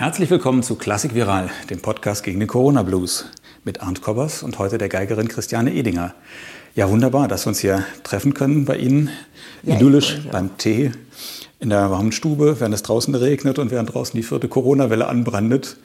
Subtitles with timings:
[0.00, 3.26] Herzlich willkommen zu Klassik Viral, dem Podcast gegen den Corona Blues
[3.64, 6.14] mit Arndt Kobbers und heute der Geigerin Christiane Edinger.
[6.74, 9.10] Ja, wunderbar, dass wir uns hier treffen können bei Ihnen,
[9.62, 10.92] ja, idyllisch beim Tee,
[11.58, 15.76] in der warmen Stube, während es draußen regnet und während draußen die vierte Corona-Welle anbrandet.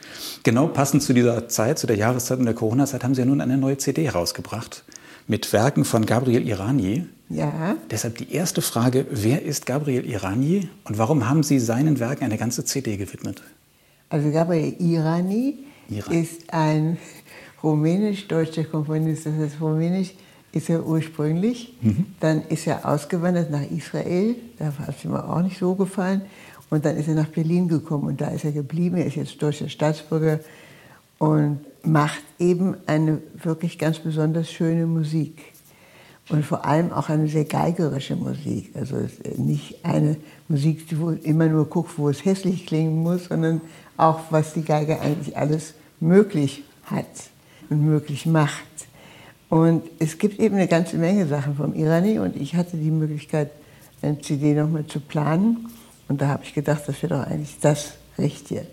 [0.44, 3.42] Genau passend zu dieser Zeit, zu der Jahreszeit und der Corona-Zeit, haben Sie ja nun
[3.42, 4.86] eine neue CD herausgebracht
[5.28, 7.06] mit Werken von Gabriel Irani.
[7.28, 7.76] Ja.
[7.92, 12.38] Deshalb die erste Frage, wer ist Gabriel Irani und warum haben Sie seinen Werken eine
[12.38, 13.44] ganze CD gewidmet?
[14.10, 16.14] Also Gabriel Irani Iran.
[16.14, 16.98] ist ein
[17.64, 19.26] rumänisch-deutscher Komponist.
[19.26, 20.14] Das heißt, rumänisch
[20.52, 21.76] ist er ursprünglich.
[21.82, 22.06] Mhm.
[22.20, 24.36] Dann ist er ausgewandert nach Israel.
[24.58, 26.22] Da hat es ihm auch nicht so gefallen.
[26.70, 28.98] Und dann ist er nach Berlin gekommen und da ist er geblieben.
[28.98, 30.40] Er ist jetzt deutscher Staatsbürger
[31.20, 35.38] und macht eben eine wirklich ganz besonders schöne Musik.
[36.30, 38.72] Und vor allem auch eine sehr geigerische Musik.
[38.74, 38.96] Also
[39.38, 40.18] nicht eine
[40.48, 43.62] Musik, die immer nur guckt, wo es hässlich klingen muss, sondern
[43.98, 47.06] auch, was die Geige eigentlich alles möglich hat
[47.70, 48.64] und möglich macht.
[49.50, 53.52] Und es gibt eben eine ganze Menge Sachen vom Irani und ich hatte die Möglichkeit,
[54.02, 55.70] eine CD nochmal zu planen.
[56.08, 58.68] Und da habe ich gedacht, das wäre doch eigentlich das Richtige.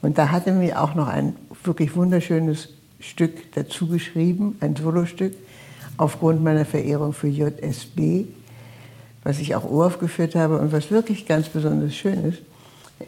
[0.00, 5.34] Und da hatte mir auch noch ein wirklich wunderschönes Stück dazu geschrieben, ein Solostück,
[5.96, 8.24] aufgrund meiner Verehrung für JSB,
[9.22, 12.42] was ich auch uraufgeführt habe und was wirklich ganz besonders schön ist,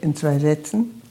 [0.01, 1.03] in zwei Sätzen.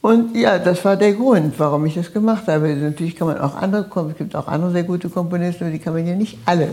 [0.00, 2.74] Und ja, das war der Grund, warum ich das gemacht habe.
[2.76, 5.92] Natürlich kann man auch andere, es gibt auch andere sehr gute Komponisten, aber die kann
[5.92, 6.70] man ja nicht alle.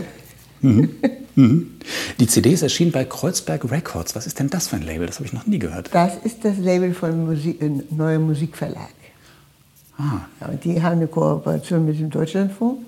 [0.60, 0.90] Mhm.
[1.36, 1.72] Mhm.
[2.18, 4.16] Die CD ist erschienen bei Kreuzberg Records.
[4.16, 5.06] Was ist denn das für ein Label?
[5.06, 5.90] Das habe ich noch nie gehört.
[5.92, 8.88] Das ist das Label von Musik, äh, Neue Musikverlag.
[9.98, 10.20] Ah.
[10.40, 12.78] Ja, und die haben eine Kooperation mit dem Deutschlandfunk.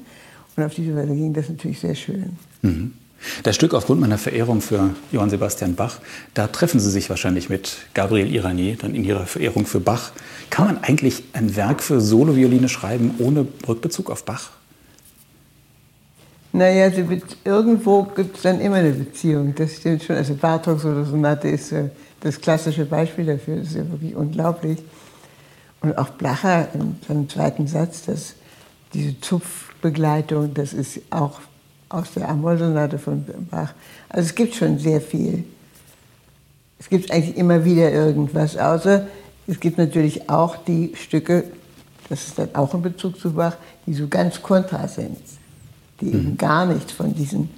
[0.56, 2.36] Und auf diese Weise ging das natürlich sehr schön.
[2.62, 2.94] Mhm.
[3.42, 5.98] Das Stück aufgrund meiner Verehrung für Johann Sebastian Bach,
[6.34, 10.12] da treffen Sie sich wahrscheinlich mit Gabriel Iranier, dann in Ihrer Verehrung für Bach.
[10.50, 14.50] Kann man eigentlich ein Werk für Solovioline schreiben ohne Rückbezug auf Bach?
[16.53, 16.91] Naja,
[17.44, 19.54] irgendwo gibt es dann immer eine Beziehung.
[19.54, 20.16] Das stimmt schon.
[20.16, 21.75] Also Bartoks oder Sonate ist
[22.21, 23.56] das klassische Beispiel dafür.
[23.56, 24.78] Das ist ja wirklich unglaublich.
[25.81, 28.34] Und auch Blacher in seinem zweiten Satz, dass
[28.94, 31.41] diese Zupfbegleitung, das ist auch
[31.88, 33.72] aus der Amol-Sonate von Bach.
[34.09, 35.44] Also es gibt schon sehr viel.
[36.78, 39.06] Es gibt eigentlich immer wieder irgendwas, außer
[39.47, 41.44] es gibt natürlich auch die Stücke,
[42.09, 43.56] das ist dann auch in Bezug zu Bach,
[43.87, 45.19] die so ganz kontra sind,
[46.00, 46.15] die mhm.
[46.15, 47.50] eben gar nichts von diesen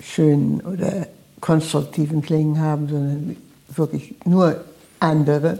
[0.00, 1.06] schönen oder
[1.40, 3.36] konstruktiven Klingen haben, sondern
[3.68, 4.62] wirklich nur
[5.00, 5.58] andere.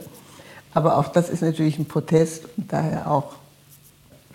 [0.75, 3.35] Aber auch das ist natürlich ein Protest und daher auch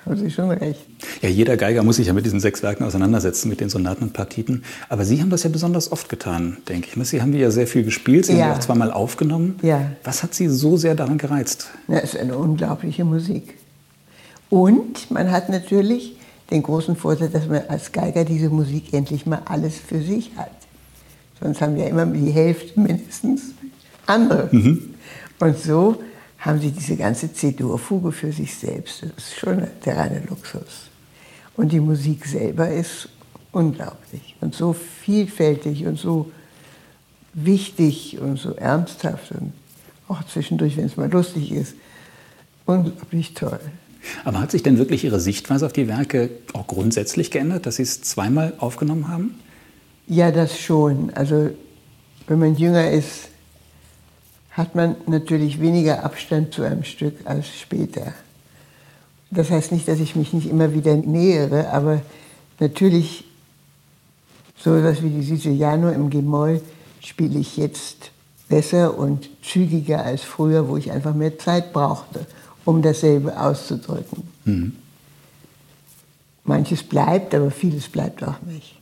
[0.08, 0.86] haben Sie schon recht.
[1.22, 4.14] Ja, jeder Geiger muss sich ja mit diesen sechs Werken auseinandersetzen, mit den Sonaten und
[4.14, 4.64] Partiten.
[4.90, 7.08] Aber Sie haben das ja besonders oft getan, denke ich.
[7.08, 8.46] Sie haben ja sehr viel gespielt, Sie ja.
[8.46, 9.60] haben die auch zweimal aufgenommen.
[9.62, 9.92] Ja.
[10.04, 11.70] Was hat Sie so sehr daran gereizt?
[11.88, 13.56] Ja, es ist eine unglaubliche Musik.
[14.50, 16.16] Und man hat natürlich
[16.52, 20.52] den großen Vorteil, dass man als Geiger diese Musik endlich mal alles für sich hat.
[21.42, 23.42] Sonst haben wir immer die Hälfte mindestens
[24.06, 24.50] andere.
[24.52, 24.96] Mhm.
[25.40, 26.02] Und so
[26.38, 29.04] haben sie diese ganze C-Dur-Fuge für sich selbst.
[29.04, 30.90] Das ist schon der reine Luxus.
[31.56, 33.10] Und die Musik selber ist
[33.52, 36.32] unglaublich und so vielfältig und so
[37.34, 39.54] wichtig und so ernsthaft und
[40.08, 41.74] auch zwischendurch, wenn es mal lustig ist,
[42.66, 43.60] unglaublich toll.
[44.24, 47.84] Aber hat sich denn wirklich Ihre Sichtweise auf die Werke auch grundsätzlich geändert, dass Sie
[47.84, 49.36] es zweimal aufgenommen haben?
[50.08, 51.12] Ja, das schon.
[51.14, 51.50] Also
[52.28, 53.30] wenn man jünger ist,
[54.58, 58.14] hat man natürlich weniger Abstand zu einem Stück als später.
[59.30, 62.02] Das heißt nicht, dass ich mich nicht immer wieder nähere, aber
[62.60, 63.26] natürlich
[64.58, 66.62] so etwas wie die Siciliano im Gemoll
[67.02, 68.10] spiele ich jetzt
[68.50, 72.26] besser und zügiger als früher, wo ich einfach mehr Zeit brauchte,
[72.66, 74.24] um dasselbe auszudrücken.
[74.46, 74.74] Mhm.
[76.46, 78.77] Manches bleibt, aber vieles bleibt auch nicht.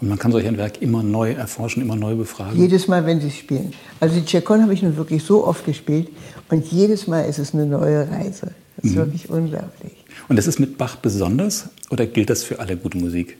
[0.00, 2.58] Und man kann solch ein Werk immer neu erforschen, immer neu befragen.
[2.58, 3.74] Jedes Mal, wenn Sie es spielen.
[4.00, 6.08] Also die Tchekon habe ich nun wirklich so oft gespielt
[6.48, 8.52] und jedes Mal ist es eine neue Reise.
[8.76, 8.96] Das ist mhm.
[8.96, 9.92] wirklich unglaublich.
[10.28, 13.36] Und das ist mit Bach besonders oder gilt das für alle gute Musik?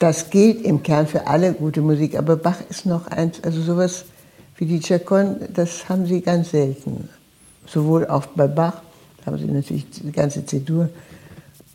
[0.00, 4.04] Das gilt im Kern für alle gute Musik, aber Bach ist noch eins, also sowas
[4.56, 7.08] wie die Tchekon, das haben Sie ganz selten.
[7.66, 8.80] Sowohl auch bei Bach,
[9.18, 10.88] da haben Sie natürlich die ganze C-Dur,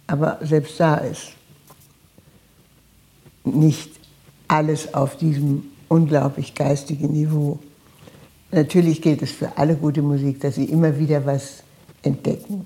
[0.07, 1.33] aber selbst da ist
[3.44, 3.92] nicht
[4.48, 7.60] alles auf diesem unglaublich geistigen Niveau.
[8.51, 11.63] Natürlich gilt es für alle gute Musik, dass sie immer wieder was
[12.04, 12.66] entdecken.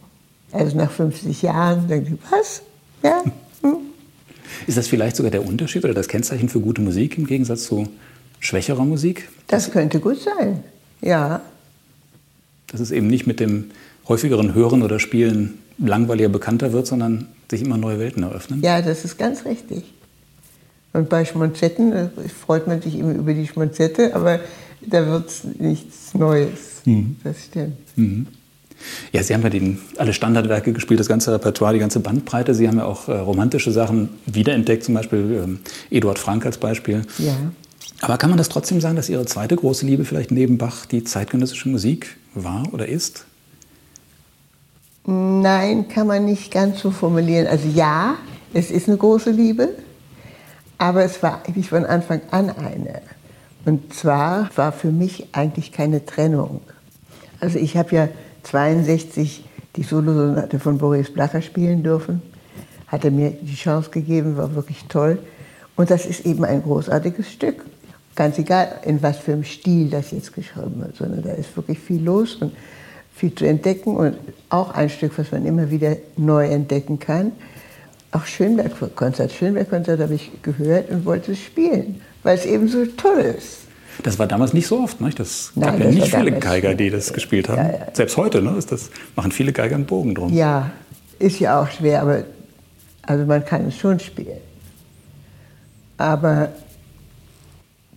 [0.51, 2.61] Also nach 50 Jahren denken sie, was?
[3.03, 3.23] Ja?
[3.61, 3.77] Hm?
[4.65, 7.87] Ist das vielleicht sogar der Unterschied oder das Kennzeichen für gute Musik im Gegensatz zu
[8.39, 9.29] schwächerer Musik?
[9.47, 10.63] Das könnte gut sein,
[11.01, 11.41] ja.
[12.67, 13.71] Dass es eben nicht mit dem
[14.07, 18.61] häufigeren Hören oder Spielen langweiliger bekannter wird, sondern sich immer neue Welten eröffnen.
[18.61, 19.83] Ja, das ist ganz richtig.
[20.97, 22.09] Und bei Schmonzetten äh,
[22.43, 24.39] freut man sich immer über die Schmonzette, aber
[24.81, 26.81] da wird es nichts Neues.
[26.85, 27.17] Mhm.
[27.23, 27.77] Das stimmt.
[27.95, 28.25] Mhm.
[29.11, 32.55] Ja, Sie haben ja den, alle Standardwerke gespielt, das ganze Repertoire, die ganze Bandbreite.
[32.55, 35.59] Sie haben ja auch äh, romantische Sachen wiederentdeckt, zum Beispiel ähm,
[35.91, 37.03] Eduard Frank als Beispiel.
[37.19, 37.35] Ja.
[38.01, 41.03] Aber kann man das trotzdem sagen, dass Ihre zweite große Liebe vielleicht neben Bach die
[41.03, 43.25] zeitgenössische Musik war oder ist?
[45.05, 47.45] Nein, kann man nicht ganz so formulieren.
[47.45, 48.15] Also ja,
[48.53, 49.69] es ist eine große Liebe,
[50.77, 53.01] aber es war eigentlich von Anfang an eine.
[53.65, 56.61] Und zwar war für mich eigentlich keine Trennung.
[57.39, 58.09] Also ich habe ja
[58.43, 59.43] 62
[59.75, 62.21] die Solosonate von Boris Blacher spielen dürfen,
[62.87, 65.19] hat er mir die Chance gegeben, war wirklich toll.
[65.75, 67.63] Und das ist eben ein großartiges Stück.
[68.15, 71.77] Ganz egal, in was für einem Stil das jetzt geschrieben wird, sondern da ist wirklich
[71.77, 72.53] viel los und
[73.13, 74.17] viel zu entdecken und
[74.49, 77.33] auch ein Stück, was man immer wieder neu entdecken kann.
[78.11, 79.31] Auch Schönberg-Konzert.
[79.31, 83.59] Schönberg-Konzert habe ich gehört und wollte es spielen, weil es eben so toll ist.
[84.03, 85.01] Das war damals nicht so oft.
[85.01, 85.09] Ne?
[85.09, 87.57] Das Nein, gab ja nicht viele Geiger, die das gespielt haben.
[87.57, 87.87] Ja, ja.
[87.93, 90.33] Selbst heute ne, ist das, machen viele Geiger einen Bogen drum.
[90.33, 90.71] Ja,
[91.19, 92.23] ist ja auch schwer, aber
[93.01, 94.37] also man kann es schon spielen.
[95.97, 96.49] Aber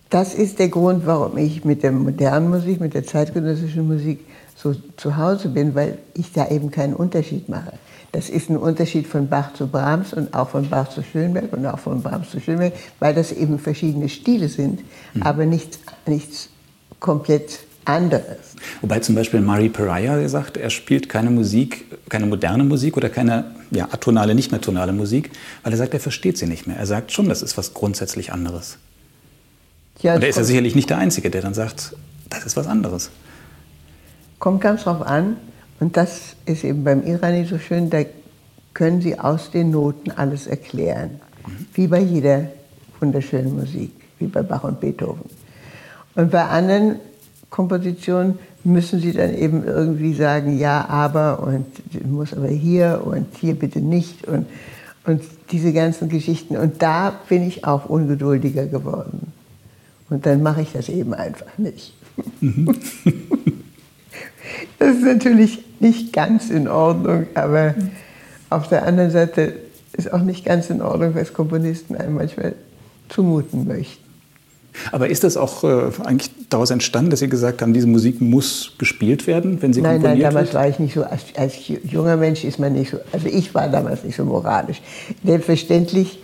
[0.09, 4.25] das ist der Grund, warum ich mit der modernen Musik, mit der zeitgenössischen Musik
[4.55, 7.73] so zu Hause bin, weil ich da eben keinen Unterschied mache.
[8.11, 11.65] Das ist ein Unterschied von Bach zu Brahms und auch von Bach zu Schönberg und
[11.65, 14.81] auch von Brahms zu Schönberg, weil das eben verschiedene Stile sind,
[15.13, 15.23] mhm.
[15.23, 16.49] aber nichts, nichts
[16.99, 18.55] komplett anderes.
[18.81, 23.55] Wobei zum Beispiel Mari Pariah sagt, er spielt keine Musik, keine moderne Musik oder keine
[23.71, 25.31] ja, atonale, nicht mehr tonale Musik,
[25.63, 26.77] weil er sagt, er versteht sie nicht mehr.
[26.77, 28.77] Er sagt schon, das ist was grundsätzlich anderes.
[30.01, 31.95] Ja, und er ist ja sicherlich nicht der Einzige, der dann sagt,
[32.29, 33.09] das ist was anderes.
[34.39, 35.37] Kommt ganz drauf an,
[35.81, 38.03] und das ist eben beim Irani so schön, da
[38.75, 41.19] können Sie aus den Noten alles erklären.
[41.73, 42.51] Wie bei jeder
[42.99, 45.25] wunderschönen Musik, wie bei Bach und Beethoven.
[46.13, 46.97] Und bei anderen
[47.49, 51.65] Kompositionen müssen Sie dann eben irgendwie sagen, ja, aber und
[52.05, 54.45] muss aber hier und hier bitte nicht und,
[55.07, 56.57] und diese ganzen Geschichten.
[56.57, 59.33] Und da bin ich auch ungeduldiger geworden.
[60.11, 61.95] Und dann mache ich das eben einfach nicht.
[62.39, 62.75] Mhm.
[64.77, 67.75] Das ist natürlich nicht ganz in Ordnung, aber
[68.49, 69.53] auf der anderen Seite
[69.93, 72.53] ist auch nicht ganz in Ordnung, was Komponisten einem manchmal
[73.09, 74.01] zumuten möchten.
[74.91, 78.73] Aber ist das auch äh, eigentlich daraus entstanden, dass Sie gesagt haben, diese Musik muss
[78.77, 80.55] gespielt werden, wenn sie nein, komponiert Nein, damals wird?
[80.55, 83.67] war ich nicht so, als, als, junger Mensch ist man nicht so, also ich war
[83.67, 84.81] damals nicht so moralisch.
[85.25, 86.19] Selbstverständlich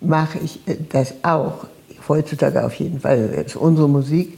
[0.00, 1.66] mache ich äh, das auch,
[2.06, 4.36] heutzutage auf jeden Fall, das ist unsere Musik.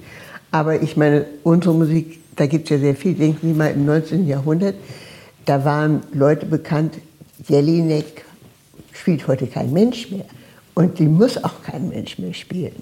[0.52, 3.14] Aber ich meine, unsere Musik da gibt es ja sehr viel.
[3.14, 4.26] Denken Sie mal im 19.
[4.26, 4.76] Jahrhundert,
[5.46, 6.98] da waren Leute bekannt,
[7.48, 8.24] Jelinek
[8.92, 10.26] spielt heute kein Mensch mehr.
[10.74, 12.74] Und die muss auch kein Mensch mehr spielen.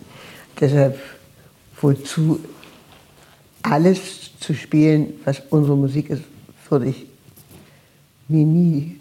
[0.58, 0.98] Deshalb,
[1.80, 2.40] wozu
[3.62, 6.22] alles zu spielen, was unsere Musik ist,
[6.68, 7.06] würde ich
[8.28, 8.98] mir nie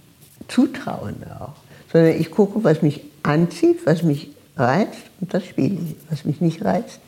[0.48, 1.56] zutrauen auch.
[1.92, 5.96] Sondern ich gucke, was mich anzieht, was mich reizt und das spiele ich.
[6.10, 7.00] Was mich nicht reizt,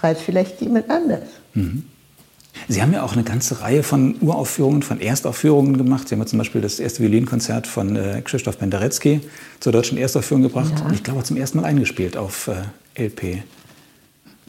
[0.00, 1.28] reizt vielleicht jemand anders.
[1.54, 1.84] Mhm.
[2.66, 6.08] Sie haben ja auch eine ganze Reihe von Uraufführungen, von Erstaufführungen gemacht.
[6.08, 9.20] Sie haben ja zum Beispiel das erste Violinkonzert von äh, Krzysztof Penderecki
[9.60, 10.72] zur deutschen Erstaufführung gebracht.
[10.78, 10.84] Ja.
[10.84, 13.42] Und ich glaube, zum ersten Mal eingespielt auf äh, LP.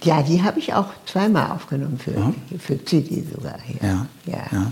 [0.04, 2.34] Ja, die habe ich auch zweimal aufgenommen für, ja.
[2.60, 3.58] für CD sogar.
[3.82, 4.08] Ja.
[4.26, 4.34] Ja.
[4.52, 4.72] ja.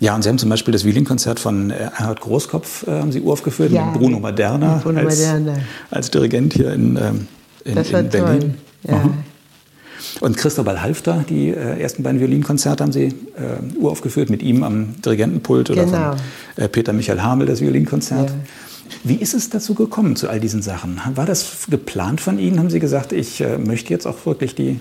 [0.00, 0.14] ja.
[0.14, 3.72] und Sie haben zum Beispiel das Violinkonzert von äh, Erhard Großkopf äh, haben Sie uraufgeführt
[3.72, 5.56] ja, mit Bruno Maderna, Bruno als, Maderna.
[5.90, 7.28] als Dirigent hier in, ähm,
[7.64, 8.40] in, das war in Berlin.
[8.40, 8.94] Toll.
[8.94, 9.14] Ja.
[10.20, 15.00] Und Christobal Halfter, die äh, ersten beiden Violinkonzerte haben Sie äh, uraufgeführt, mit ihm am
[15.02, 16.12] Dirigentenpult oder genau.
[16.12, 18.30] von äh, Peter Michael Hamel, das Violinkonzert.
[18.30, 18.36] Ja.
[19.04, 21.00] Wie ist es dazu gekommen, zu all diesen Sachen?
[21.14, 22.58] War das geplant von Ihnen?
[22.58, 24.80] Haben Sie gesagt, ich äh, möchte jetzt auch wirklich die,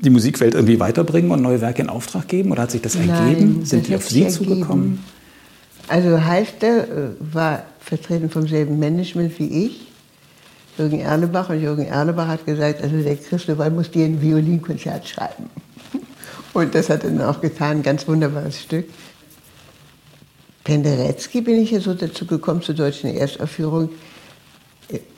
[0.00, 2.52] die Musikwelt irgendwie weiterbringen und neue Werke in Auftrag geben?
[2.52, 3.64] Oder hat sich das Nein, ergeben?
[3.64, 4.44] Sind das die auf Sie ergeben.
[4.44, 5.04] zugekommen?
[5.88, 9.93] Also Halfter äh, war vertreten vom selben Management wie ich.
[10.76, 15.50] Jürgen Erlebach und Jürgen Erlebach hat gesagt, also der Christopher muss dir ein Violinkonzert schreiben.
[16.52, 18.86] Und das hat er dann auch getan, ganz wunderbares Stück.
[20.64, 23.90] Penderecki bin ich ja so dazu gekommen zur deutschen Erstaufführung.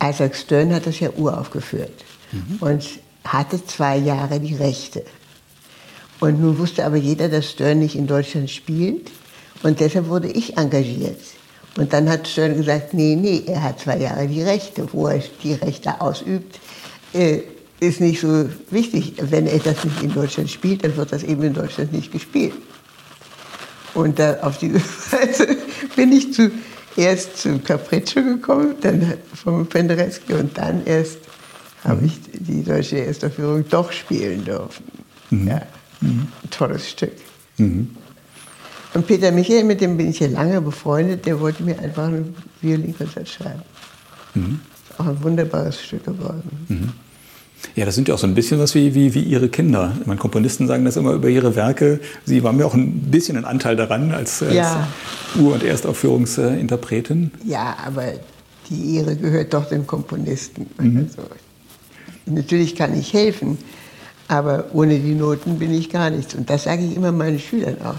[0.02, 2.56] Isaac Stern hat das ja uraufgeführt mhm.
[2.60, 2.84] und
[3.24, 5.04] hatte zwei Jahre die Rechte.
[6.20, 9.10] Und nun wusste aber jeder, dass Stern nicht in Deutschland spielt
[9.62, 11.20] und deshalb wurde ich engagiert.
[11.76, 14.88] Und dann hat Stern gesagt, nee, nee, er hat zwei Jahre die Rechte.
[14.92, 16.58] Wo er die Rechte ausübt,
[17.12, 17.40] äh,
[17.80, 19.14] ist nicht so wichtig.
[19.20, 22.54] Wenn er das nicht in Deutschland spielt, dann wird das eben in Deutschland nicht gespielt.
[23.94, 24.80] Und da, auf diese
[25.10, 25.56] Weise
[25.94, 31.18] bin ich zuerst zu Capriccio gekommen, dann vom Penderecki und dann erst
[31.84, 31.88] mhm.
[31.88, 34.84] habe ich die deutsche Erstaufführung doch spielen dürfen.
[35.30, 35.48] Mhm.
[35.48, 35.62] Ja,
[36.00, 36.28] mhm.
[36.50, 37.12] tolles Stück.
[38.94, 42.34] Und Peter Michael, mit dem bin ich ja lange befreundet, der wollte mir einfach ein
[42.60, 43.62] Violinkonzert schreiben.
[44.34, 44.60] Mhm.
[44.98, 46.66] Auch ein wunderbares Stück geworden.
[46.68, 46.92] Mhm.
[47.74, 49.96] Ja, das sind ja auch so ein bisschen was wie, wie, wie Ihre Kinder.
[50.04, 52.00] Meine Komponisten sagen das immer über ihre Werke.
[52.24, 54.88] Sie haben ja auch ein bisschen einen Anteil daran als, als ja.
[55.38, 57.32] Ur- und Erstaufführungsinterpretin.
[57.44, 58.04] Ja, aber
[58.68, 60.66] die Ehre gehört doch dem Komponisten.
[60.78, 61.08] Mhm.
[61.08, 61.28] Also,
[62.26, 63.58] natürlich kann ich helfen,
[64.28, 66.34] aber ohne die Noten bin ich gar nichts.
[66.34, 67.96] Und das sage ich immer meinen Schülern auch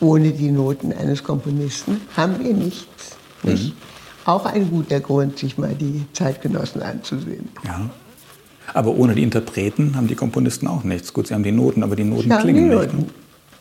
[0.00, 3.16] ohne die Noten eines Komponisten haben wir nichts.
[3.42, 3.68] Nicht?
[3.68, 3.72] Mhm.
[4.24, 7.48] Auch ein guter Grund, sich mal die Zeitgenossen anzusehen.
[7.64, 7.90] Ja.
[8.74, 11.12] Aber ohne die Interpreten haben die Komponisten auch nichts.
[11.12, 12.96] Gut, sie haben die Noten, aber die Noten klingen die Noten.
[12.98, 13.10] nicht.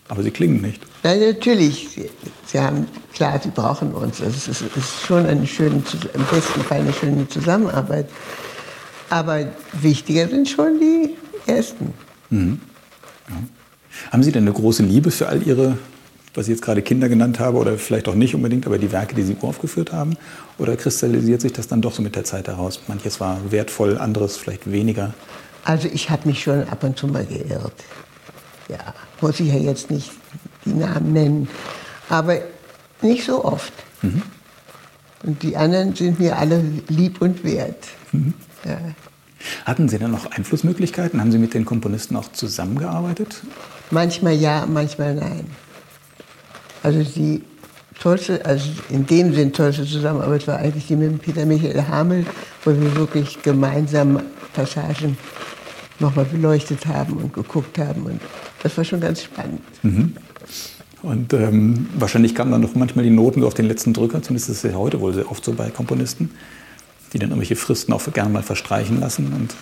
[0.07, 0.81] Aber sie klingen nicht.
[1.03, 1.89] Ja, natürlich.
[1.89, 2.09] Sie,
[2.45, 4.21] sie, haben, klar, sie brauchen uns.
[4.21, 5.81] Also es ist, ist schon eine schöne,
[6.13, 8.09] im besten Fall eine schöne Zusammenarbeit.
[9.09, 11.15] Aber wichtiger sind schon die
[11.50, 11.93] Ersten.
[12.29, 12.59] Mhm.
[13.29, 13.35] Ja.
[14.11, 15.77] Haben Sie denn eine große Liebe für all Ihre
[16.33, 19.15] was ich jetzt gerade Kinder genannt habe oder vielleicht auch nicht unbedingt, aber die Werke,
[19.15, 20.17] die Sie aufgeführt haben?
[20.57, 22.81] Oder kristallisiert sich das dann doch so mit der Zeit heraus?
[22.88, 25.13] Manches war wertvoll, anderes vielleicht weniger?
[25.63, 27.73] Also ich habe mich schon ab und zu mal geirrt.
[28.69, 30.11] Ja, muss ich ja jetzt nicht
[30.65, 31.47] die Namen nennen,
[32.09, 32.39] aber
[33.01, 33.73] nicht so oft.
[34.01, 34.21] Mhm.
[35.23, 37.88] Und die anderen sind mir alle lieb und wert.
[38.11, 38.33] Mhm.
[38.65, 38.77] Ja.
[39.65, 41.19] Hatten Sie dann noch Einflussmöglichkeiten?
[41.19, 43.41] Haben Sie mit den Komponisten auch zusammengearbeitet?
[43.89, 45.45] Manchmal ja, manchmal nein.
[46.83, 47.41] Also die
[48.00, 52.25] tollste, also in dem Sinn tollste Zusammenarbeit war eigentlich die mit Peter Michael Hamel,
[52.65, 54.19] wo wir wirklich gemeinsam
[54.53, 55.17] Passagen
[56.00, 58.03] nochmal beleuchtet haben und geguckt haben.
[58.03, 58.21] Und
[58.63, 59.61] das war schon ganz spannend.
[59.83, 60.15] Mhm.
[61.03, 64.63] Und ähm, wahrscheinlich kamen dann noch manchmal die Noten auf den letzten Drücker, zumindest ist
[64.63, 66.29] es ja heute wohl sehr oft so bei Komponisten,
[67.13, 69.33] die dann irgendwelche Fristen auch gerne mal verstreichen lassen.
[69.33, 69.55] Und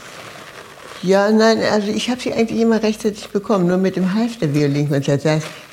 [1.01, 5.25] ja, nein, also ich habe sie eigentlich immer rechtzeitig bekommen, nur mit dem Halfter-Violinkonzert.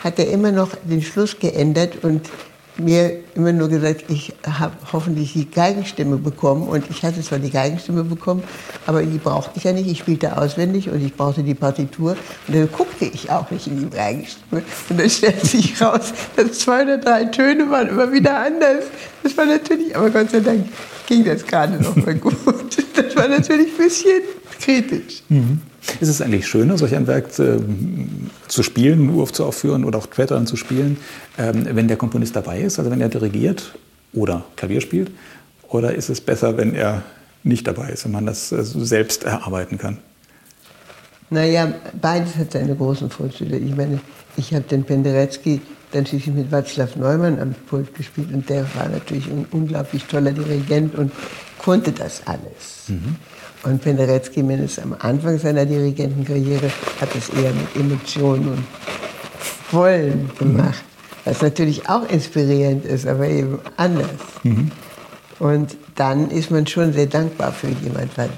[0.02, 2.30] Hat er immer noch den Schluss geändert und
[2.78, 6.68] mir immer nur gesagt, ich habe hoffentlich die Geigenstimme bekommen.
[6.68, 8.42] Und ich hatte zwar die Geigenstimme bekommen,
[8.86, 9.88] aber die brauchte ich ja nicht.
[9.88, 12.16] Ich spielte auswendig und ich brauchte die Partitur.
[12.46, 14.62] Und dann guckte ich auch nicht in die Geigenstimme.
[14.90, 18.84] Und dann stellte sich raus, dass zwei oder drei Töne waren immer wieder anders.
[19.22, 20.66] Das war natürlich, aber Gott sei Dank
[21.06, 22.36] ging das gerade noch mal gut.
[22.94, 24.22] Das war natürlich ein bisschen
[24.60, 25.22] kritisch.
[25.28, 25.60] Mhm.
[26.00, 27.58] Ist es eigentlich schöner, solch ein Werk äh,
[28.48, 30.96] zu spielen, aufzuführen oder auch dann zu spielen,
[31.38, 33.74] ähm, wenn der Komponist dabei ist, also wenn er dirigiert
[34.12, 35.10] oder Klavier spielt?
[35.68, 37.02] Oder ist es besser, wenn er
[37.42, 39.98] nicht dabei ist und man das äh, selbst erarbeiten kann?
[41.30, 43.56] Naja, beides hat seine großen Vorzüge.
[43.56, 44.00] Ich meine,
[44.36, 45.60] ich habe den Penderecki
[45.92, 50.32] dann schließlich mit Václav Neumann am Pult gespielt und der war natürlich ein unglaublich toller
[50.32, 51.12] Dirigent und
[51.58, 52.88] konnte das alles.
[52.88, 53.16] Mhm.
[53.66, 56.70] Und Penderecki, mindestens am Anfang seiner Dirigentenkarriere,
[57.00, 58.64] hat es eher mit Emotionen und
[59.72, 60.84] Wollen gemacht.
[60.84, 61.24] Mhm.
[61.24, 64.06] Was natürlich auch inspirierend ist, aber eben anders.
[64.44, 64.70] Mhm.
[65.40, 68.30] Und dann ist man schon sehr dankbar für jemanden, weil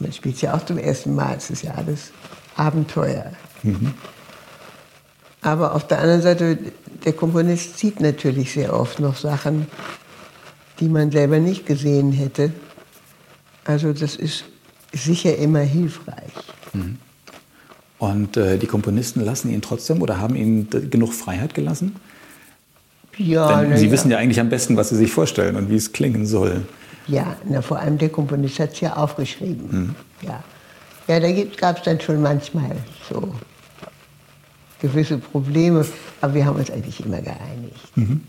[0.00, 1.36] man spielt ja auch zum ersten Mal.
[1.36, 2.10] Es ist ja alles
[2.56, 3.26] Abenteuer.
[3.62, 3.94] Mhm.
[5.42, 6.58] Aber auf der anderen Seite,
[7.04, 9.68] der Komponist sieht natürlich sehr oft noch Sachen,
[10.80, 12.52] die man selber nicht gesehen hätte.
[13.64, 14.44] Also das ist
[14.92, 16.32] sicher immer hilfreich.
[16.72, 16.98] Mhm.
[17.98, 21.96] Und äh, die Komponisten lassen ihn trotzdem oder haben ihm genug Freiheit gelassen?
[23.16, 23.92] Ja, Denn Sie ja.
[23.92, 26.62] wissen ja eigentlich am besten, was Sie sich vorstellen und wie es klingen soll.
[27.06, 29.68] Ja, na, vor allem der Komponist hat es ja aufgeschrieben.
[29.70, 29.94] Mhm.
[30.22, 30.42] Ja.
[31.08, 32.76] ja, da gab es dann schon manchmal
[33.08, 33.34] so
[34.80, 35.86] gewisse Probleme,
[36.20, 37.96] aber wir haben uns eigentlich immer geeinigt.
[37.96, 38.20] Mhm.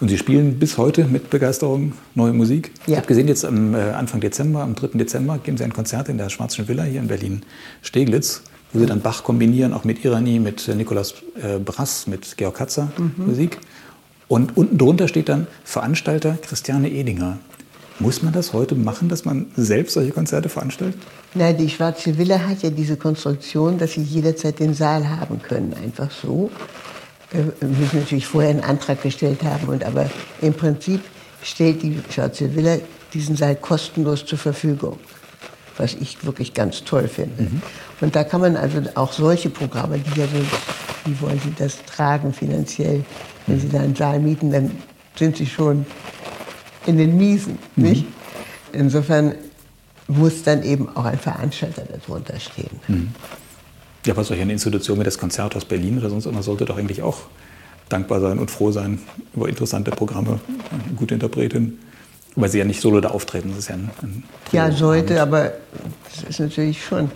[0.00, 2.72] Und Sie spielen bis heute mit Begeisterung neue Musik?
[2.86, 2.92] Ja.
[2.92, 4.98] Ich habe gesehen, jetzt am äh, Anfang Dezember, am 3.
[4.98, 9.00] Dezember, geben Sie ein Konzert in der Schwarzen Villa hier in Berlin-Steglitz, wo Sie dann
[9.00, 13.26] Bach kombinieren, auch mit Irani, mit Nikolaus äh, Brass, mit Georg Katzer mhm.
[13.26, 13.58] Musik.
[14.28, 17.38] Und unten drunter steht dann Veranstalter Christiane Edinger.
[17.98, 21.00] Muss man das heute machen, dass man selbst solche Konzerte veranstaltet?
[21.34, 25.72] Nein, die Schwarze Villa hat ja diese Konstruktion, dass Sie jederzeit den Saal haben können,
[25.72, 26.50] einfach so.
[27.36, 30.08] Äh, müssen natürlich vorher einen Antrag gestellt haben, und aber
[30.40, 31.02] im Prinzip
[31.42, 32.78] stellt die Schwarze Villa
[33.12, 34.98] diesen Saal kostenlos zur Verfügung,
[35.76, 37.44] was ich wirklich ganz toll finde.
[37.44, 37.62] Mhm.
[38.00, 40.40] Und da kann man also auch solche Programme, die ja so,
[41.04, 43.04] wie wollen Sie das tragen finanziell,
[43.46, 44.70] wenn Sie da einen Saal mieten, dann
[45.14, 45.86] sind Sie schon
[46.86, 47.84] in den Miesen, mhm.
[47.84, 48.06] nicht?
[48.72, 49.34] Insofern
[50.08, 52.80] muss dann eben auch ein Veranstalter darunter stehen.
[52.88, 53.08] Mhm.
[54.06, 57.02] Ja, aber solch eine Institution wie das Konzerthaus Berlin oder sonst irgendwas sollte doch eigentlich
[57.02, 57.22] auch
[57.88, 59.00] dankbar sein und froh sein
[59.34, 60.40] über interessante Programme,
[60.96, 61.78] gute Interpretin.
[62.36, 65.54] Weil sie ja nicht solo da auftreten, das ist ja ein, ein Ja, sollte, aber
[66.04, 67.10] das ist natürlich schon.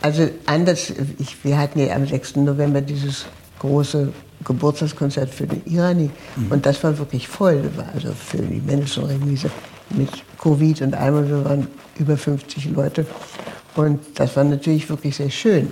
[0.00, 2.36] Also anders, ich, wir hatten ja am 6.
[2.36, 3.26] November dieses
[3.60, 6.50] große Geburtstagskonzert für den Irani mhm.
[6.50, 9.50] und das war wirklich voll, also für die Mendelssohn-Remise
[9.90, 10.08] mit
[10.40, 11.68] Covid und einmal, wir waren
[11.98, 13.06] über 50 Leute
[13.74, 15.70] und das war natürlich wirklich sehr schön.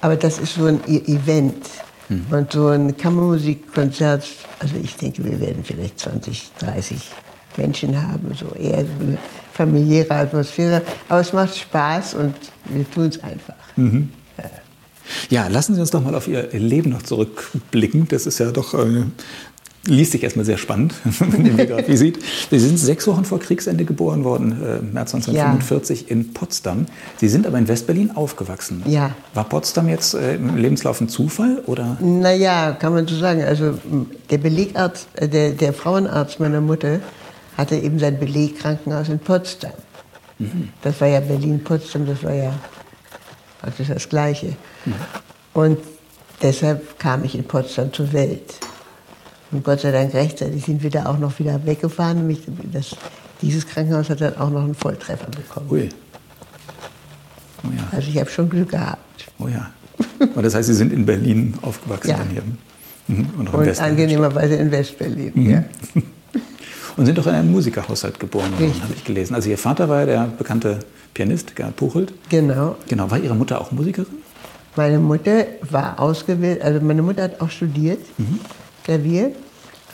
[0.00, 1.66] Aber das ist so ein Event.
[2.08, 2.26] Mhm.
[2.30, 4.24] Und so ein Kammermusikkonzert,
[4.60, 6.98] also ich denke, wir werden vielleicht 20, 30
[7.56, 9.18] Menschen haben, so eher eine
[9.52, 10.82] familiäre Atmosphäre.
[11.08, 12.34] Aber es macht Spaß und
[12.66, 13.54] wir tun es einfach.
[13.76, 14.10] Mhm.
[15.30, 15.48] Ja.
[15.48, 18.08] lassen Sie uns doch mal auf Ihr Leben noch zurückblicken.
[18.08, 19.04] Das ist ja doch äh,
[19.86, 22.18] liest sich erstmal sehr spannend, wenn man die Biografie sieht.
[22.50, 26.06] Sie sind sechs Wochen vor Kriegsende geboren worden, äh, März 1945 ja.
[26.08, 26.86] in Potsdam.
[27.16, 28.82] Sie sind aber in Westberlin aufgewachsen.
[28.86, 29.10] Ja.
[29.34, 31.62] War Potsdam jetzt äh, im Lebenslauf ein Zufall?
[31.66, 31.96] Oder?
[32.00, 33.42] Naja, kann man so sagen.
[33.42, 33.78] Also
[34.30, 37.00] der Belegarzt, äh, der, der Frauenarzt meiner Mutter
[37.56, 39.72] hatte eben sein Belegkrankenhaus in Potsdam.
[40.38, 40.68] Mhm.
[40.82, 42.52] Das war ja Berlin-Potsdam, das war ja
[43.62, 44.56] praktisch das Gleiche.
[44.84, 44.94] Mhm.
[45.54, 45.78] Und
[46.42, 48.54] deshalb kam ich in Potsdam zur Welt.
[49.56, 52.26] Und Gott sei Dank rechtzeitig sind wir da auch noch wieder weggefahren.
[52.26, 52.94] Mich, das,
[53.40, 55.66] dieses Krankenhaus hat dann auch noch einen Volltreffer bekommen.
[55.70, 55.88] Ui.
[57.64, 57.84] Oh ja.
[57.90, 59.24] Also ich habe schon Glück gehabt.
[59.38, 59.70] Oh ja.
[60.34, 62.10] Und das heißt, Sie sind in Berlin aufgewachsen?
[62.10, 62.18] ja.
[62.30, 62.42] Hier.
[63.08, 63.30] Mhm.
[63.38, 65.32] Und, Und angenehmerweise in Westberlin.
[65.34, 65.50] Mhm.
[65.50, 65.64] Ja.
[66.98, 69.34] Und sind auch in einem Musikerhaushalt geboren worden, habe ich gelesen.
[69.34, 70.80] Also Ihr Vater war der bekannte
[71.14, 72.12] Pianist, Gerhard Puchelt.
[72.28, 72.76] Genau.
[72.88, 73.10] Genau.
[73.10, 74.16] War Ihre Mutter auch Musikerin?
[74.76, 78.00] Meine Mutter war ausgewählt, also meine Mutter hat auch studiert.
[78.18, 78.40] Mhm.
[78.84, 79.32] Klavier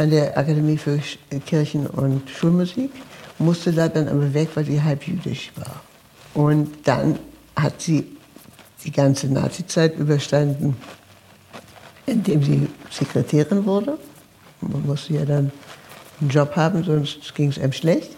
[0.03, 0.99] an der Akademie für
[1.47, 2.91] Kirchen- und Schulmusik,
[3.39, 5.81] musste da dann aber weg, weil sie halb jüdisch war.
[6.35, 7.19] Und dann
[7.57, 8.17] hat sie
[8.85, 10.77] die ganze Nazizeit überstanden,
[12.07, 13.99] indem sie Sekretärin wurde.
[14.61, 15.53] Man musste ja dann
[16.21, 18.11] einen Job haben, sonst ging es einem schlecht.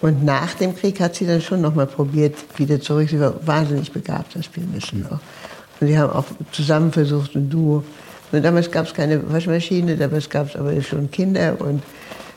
[0.00, 3.08] Und nach dem Krieg hat sie dann schon noch mal probiert, wieder zurück.
[3.08, 5.18] Sie war wahnsinnig begabt als Pianistin auch.
[5.80, 7.84] Und sie haben auch zusammen versucht, ein Duo
[8.32, 11.82] und damals gab es keine Waschmaschine, damals gab es aber schon Kinder und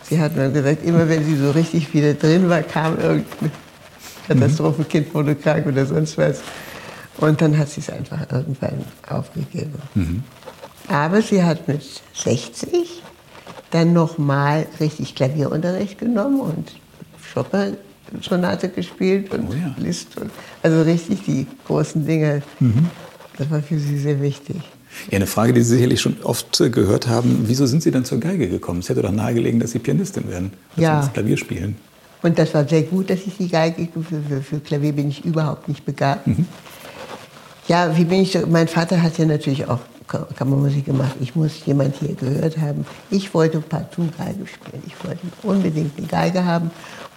[0.04, 3.51] sie hat mir gesagt, immer wenn sie so richtig wieder drin war, kam irgendein
[4.27, 6.41] Katastrophenkind, wurde krank oder sonst was.
[7.17, 9.82] Und dann hat sie es einfach irgendwann aufgegeben.
[9.95, 10.23] Mhm.
[10.88, 11.84] Aber sie hat mit
[12.15, 13.01] 60
[13.69, 16.73] dann nochmal richtig Klavierunterricht genommen und
[17.34, 19.73] Chopin-Sonate gespielt und oh ja.
[19.77, 20.17] Liszt.
[20.19, 20.32] Und,
[20.63, 22.41] also richtig die großen Dinge.
[22.60, 22.89] Mhm.
[23.38, 24.62] Das war für sie sehr wichtig.
[25.10, 27.45] Ja, eine Frage, die Sie sicherlich schon oft äh, gehört haben.
[27.47, 28.80] Wieso sind Sie dann zur Geige gekommen?
[28.80, 31.01] Es hätte doch nahegelegen, dass Sie Pianistin werden, dass ja.
[31.01, 31.75] Sie das Klavier spielen.
[32.21, 35.67] Und das war sehr gut, dass ich die Geige, für, für, Klavier bin ich überhaupt
[35.67, 36.27] nicht begabt.
[36.27, 36.45] Mhm.
[37.67, 39.80] Ja, wie bin ich so, mein Vater hat ja natürlich auch
[40.36, 41.15] Kammermusik gemacht.
[41.21, 42.86] Ich muss jemand hier gehört haben.
[43.10, 44.84] Ich wollte partout Geige spielen.
[44.86, 46.69] Ich wollte unbedingt eine Geige haben.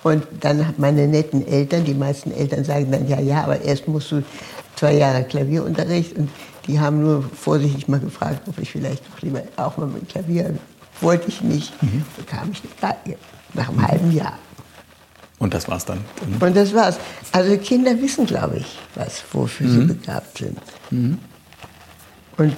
[0.03, 4.13] Und dann meine netten Eltern, die meisten Eltern sagen dann, ja, ja, aber erst musst
[4.13, 4.23] du
[4.77, 6.17] zwei Jahre Klavierunterricht.
[6.17, 6.31] Und
[6.67, 10.59] die haben nur vorsichtig mal gefragt, ob ich vielleicht doch lieber auch mal mit Klavier.
[11.01, 11.83] Wollte ich nicht.
[11.83, 12.05] Mhm.
[12.17, 13.19] Bekam ich eine Geige
[13.53, 14.39] nach einem halben Jahr.
[15.39, 15.99] Und das war's dann?
[15.99, 16.41] Mhm.
[16.41, 16.99] Und das war's.
[17.33, 19.89] Also Kinder wissen, glaube ich, was, wofür sie mhm.
[19.89, 20.59] begabt sind.
[20.91, 21.19] Mhm.
[22.37, 22.57] Und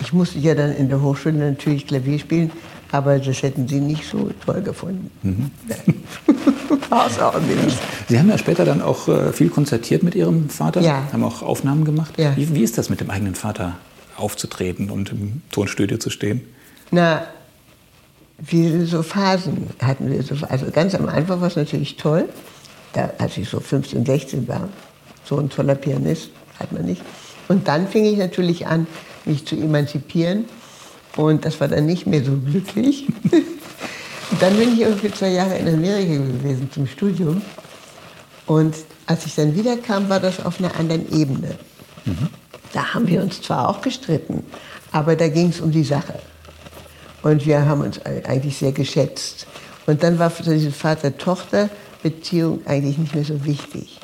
[0.00, 2.50] ich musste ja dann in der Hochschule natürlich Klavier spielen,
[2.94, 5.10] aber das hätten sie nicht so toll gefunden.
[5.24, 5.50] Mhm.
[8.08, 11.08] Sie haben ja später dann auch äh, viel konzertiert mit Ihrem Vater, ja.
[11.12, 12.14] haben auch Aufnahmen gemacht.
[12.18, 12.36] Ja.
[12.36, 13.74] Wie, wie ist das mit dem eigenen Vater
[14.16, 16.42] aufzutreten und im Tonstudio zu stehen?
[16.92, 17.24] Na,
[18.38, 20.22] wie so Phasen hatten wir.
[20.22, 22.28] So, also ganz am Anfang war es natürlich toll,
[22.92, 24.68] da, als ich so 15, 16 war.
[25.24, 26.30] So ein toller Pianist
[26.60, 27.02] hat man nicht.
[27.48, 28.86] Und dann fing ich natürlich an,
[29.24, 30.44] mich zu emanzipieren
[31.16, 33.06] und das war dann nicht mehr so glücklich.
[34.40, 37.42] dann bin ich irgendwie zwei Jahre in Amerika gewesen zum Studium.
[38.46, 38.74] Und
[39.06, 41.56] als ich dann wiederkam, war das auf einer anderen Ebene.
[42.04, 42.28] Mhm.
[42.72, 44.44] Da haben wir uns zwar auch gestritten,
[44.90, 46.18] aber da ging es um die Sache.
[47.22, 49.46] Und wir haben uns eigentlich sehr geschätzt.
[49.86, 54.00] Und dann war für diese Vater-Tochter-Beziehung eigentlich nicht mehr so wichtig,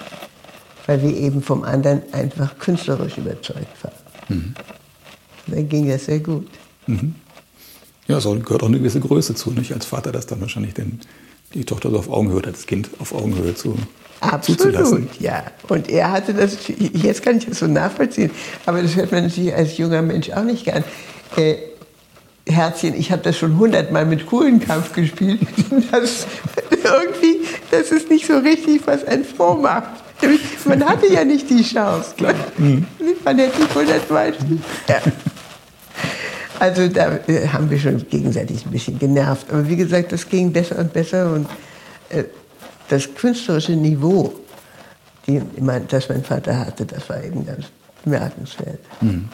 [0.86, 3.94] weil wir eben vom anderen einfach künstlerisch überzeugt waren.
[4.28, 4.54] Mhm.
[5.48, 6.48] Dann ging das sehr gut.
[6.90, 7.14] Mhm.
[8.08, 9.72] Ja, es gehört auch eine gewisse Größe zu, nicht?
[9.72, 11.00] Als Vater das dann wahrscheinlich den,
[11.54, 13.76] die Tochter so auf Augenhöhe das Kind auf Augenhöhe zu,
[14.20, 15.08] Absolut, zuzulassen.
[15.20, 15.44] ja.
[15.68, 16.58] Und er hatte das,
[16.92, 18.30] jetzt kann ich das so nachvollziehen,
[18.66, 20.84] aber das hört man natürlich als junger Mensch auch nicht gern.
[21.36, 21.56] Äh,
[22.46, 25.40] Herzchen, ich habe das schon hundertmal mit Kuhlenkampf gespielt.
[25.92, 26.26] Das,
[26.70, 30.02] irgendwie, das ist nicht so richtig, was ein vormacht.
[30.64, 32.14] Man hatte ja nicht die Chance.
[32.16, 32.34] Klar.
[32.58, 32.86] Mhm.
[33.24, 34.32] Man hätte hundertmal.
[34.88, 35.00] Ja.
[36.60, 39.50] Also da äh, haben wir schon gegenseitig ein bisschen genervt.
[39.50, 41.32] Aber wie gesagt, das ging besser und besser.
[41.32, 41.48] Und
[42.10, 42.24] äh,
[42.88, 44.32] das künstlerische Niveau,
[45.88, 47.66] das mein Vater hatte, das war eben ganz
[48.04, 48.80] bemerkenswert.
[49.00, 49.28] Mhm.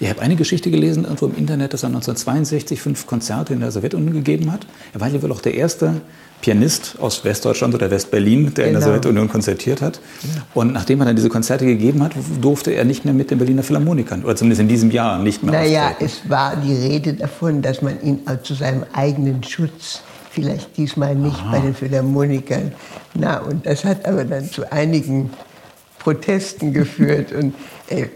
[0.00, 3.70] Ich habe eine Geschichte gelesen irgendwo im Internet, dass er 1962 fünf Konzerte in der
[3.70, 4.66] Sowjetunion gegeben hat.
[4.92, 6.00] Er war ja wohl auch der erste
[6.40, 8.66] Pianist aus Westdeutschland oder Westberlin, der genau.
[8.66, 8.86] in der genau.
[8.86, 10.00] Sowjetunion konzertiert hat.
[10.22, 10.42] Ja.
[10.54, 13.62] Und nachdem er dann diese Konzerte gegeben hat, durfte er nicht mehr mit den Berliner
[13.62, 17.82] Philharmonikern, oder zumindest in diesem Jahr nicht mehr Naja, es war die Rede davon, dass
[17.82, 21.52] man ihn zu seinem eigenen Schutz vielleicht diesmal nicht Aha.
[21.52, 22.72] bei den Philharmonikern.
[23.14, 25.30] Na, und das hat aber dann zu einigen
[25.98, 27.32] Protesten geführt.
[27.32, 27.54] Und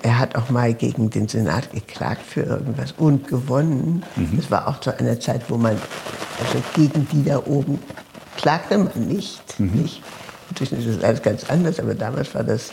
[0.02, 4.02] er hat auch mal gegen den Senat geklagt für irgendwas und gewonnen.
[4.16, 4.36] Mhm.
[4.36, 5.76] Das war auch zu einer Zeit, wo man,
[6.38, 7.78] also gegen die da oben
[8.36, 9.58] klagte man nicht.
[9.58, 9.82] Mhm.
[9.82, 10.02] nicht.
[10.50, 12.70] Inzwischen ist das alles ganz anders, aber damals war das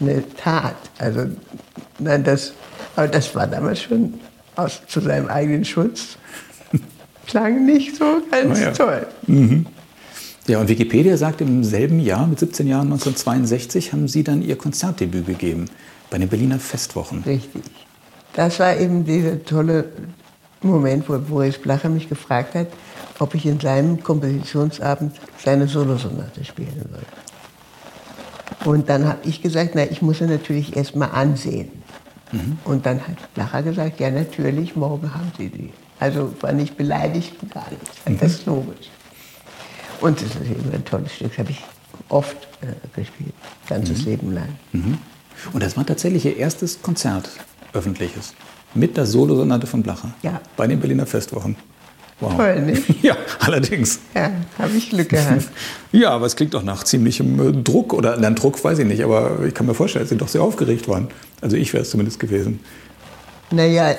[0.00, 0.76] eine Tat.
[0.98, 1.26] Also,
[1.98, 2.52] nein, das,
[2.96, 4.14] aber das war damals schon
[4.56, 6.16] aus, zu seinem eigenen Schutz.
[7.26, 8.70] Klang nicht so ganz ja.
[8.72, 9.06] toll.
[9.26, 9.66] Mhm.
[10.46, 14.56] Ja, und Wikipedia sagt, im selben Jahr, mit 17 Jahren, 1962, haben Sie dann Ihr
[14.56, 15.66] Konzertdebüt gegeben
[16.10, 17.22] bei den Berliner Festwochen.
[17.24, 17.62] Richtig.
[18.34, 19.86] Das war eben dieser tolle
[20.60, 22.66] Moment, wo Boris Blacher mich gefragt hat,
[23.18, 27.06] ob ich in seinem Kompositionsabend seine Solosonate spielen würde.
[28.64, 31.70] Und dann habe ich gesagt, na, ich muss sie natürlich erst mal ansehen.
[32.32, 32.58] Mhm.
[32.64, 35.70] Und dann hat Blacher gesagt, ja natürlich, morgen haben Sie die.
[36.00, 38.08] Also war nicht beleidigt, gar nicht.
[38.08, 38.18] Mhm.
[38.18, 38.90] Das ist logisch.
[40.00, 41.64] Und es ist eben ein tolles Stück, das habe ich
[42.08, 43.34] oft äh, gespielt,
[43.68, 44.04] ganzes mhm.
[44.04, 44.48] Leben lang.
[44.72, 44.98] Mhm.
[45.52, 47.30] Und das war tatsächlich Ihr erstes Konzert,
[47.72, 48.34] öffentliches,
[48.74, 50.40] mit der Solosonate von Blacher, ja.
[50.56, 51.56] bei den Berliner Festwochen.
[52.20, 52.36] Wow.
[52.36, 52.84] Toll, nicht?
[53.02, 53.98] Ja, allerdings.
[54.14, 55.48] Ja, habe ich Glück gehabt.
[55.92, 59.02] ja, aber es klingt doch nach ziemlichem äh, Druck oder nein, Druck weiß ich nicht,
[59.02, 61.08] aber ich kann mir vorstellen, dass Sie doch sehr aufgeregt waren.
[61.40, 62.60] Also ich wäre es zumindest gewesen.
[63.50, 63.94] Naja,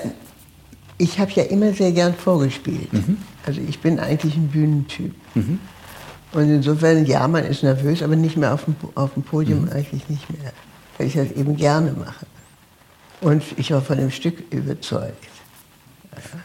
[0.98, 2.92] ich habe ja immer sehr gern vorgespielt.
[2.94, 3.18] Mhm.
[3.46, 5.14] Also ich bin eigentlich ein Bühnentyp.
[5.36, 5.60] Mhm.
[6.32, 9.70] Und insofern, ja, man ist nervös, aber nicht mehr auf dem, auf dem Podium mhm.
[9.70, 10.52] eigentlich nicht mehr.
[10.98, 12.26] Weil ich das eben gerne mache.
[13.22, 15.35] Und ich war von dem Stück überzeugt.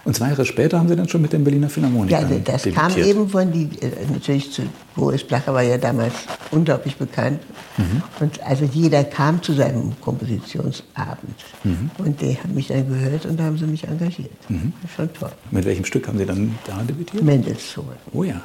[0.04, 2.74] Und zwei Jahre später haben Sie dann schon mit den Berliner Philharmonikern Ja, das debütiert.
[2.74, 4.62] kam eben von die, äh, natürlich zu
[4.96, 6.14] Boris Blacher war ja damals
[6.50, 7.40] unglaublich bekannt.
[7.76, 8.02] Mhm.
[8.20, 11.36] Und also jeder kam zu seinem Kompositionsabend.
[11.64, 11.90] Mhm.
[11.98, 14.30] Und die haben mich dann gehört und da haben sie mich engagiert.
[14.48, 14.72] Mhm.
[14.94, 15.32] Schon toll.
[15.50, 17.22] Mit welchem Stück haben Sie dann da debütiert?
[17.22, 17.84] Mendelssohn.
[18.12, 18.40] Oh ja.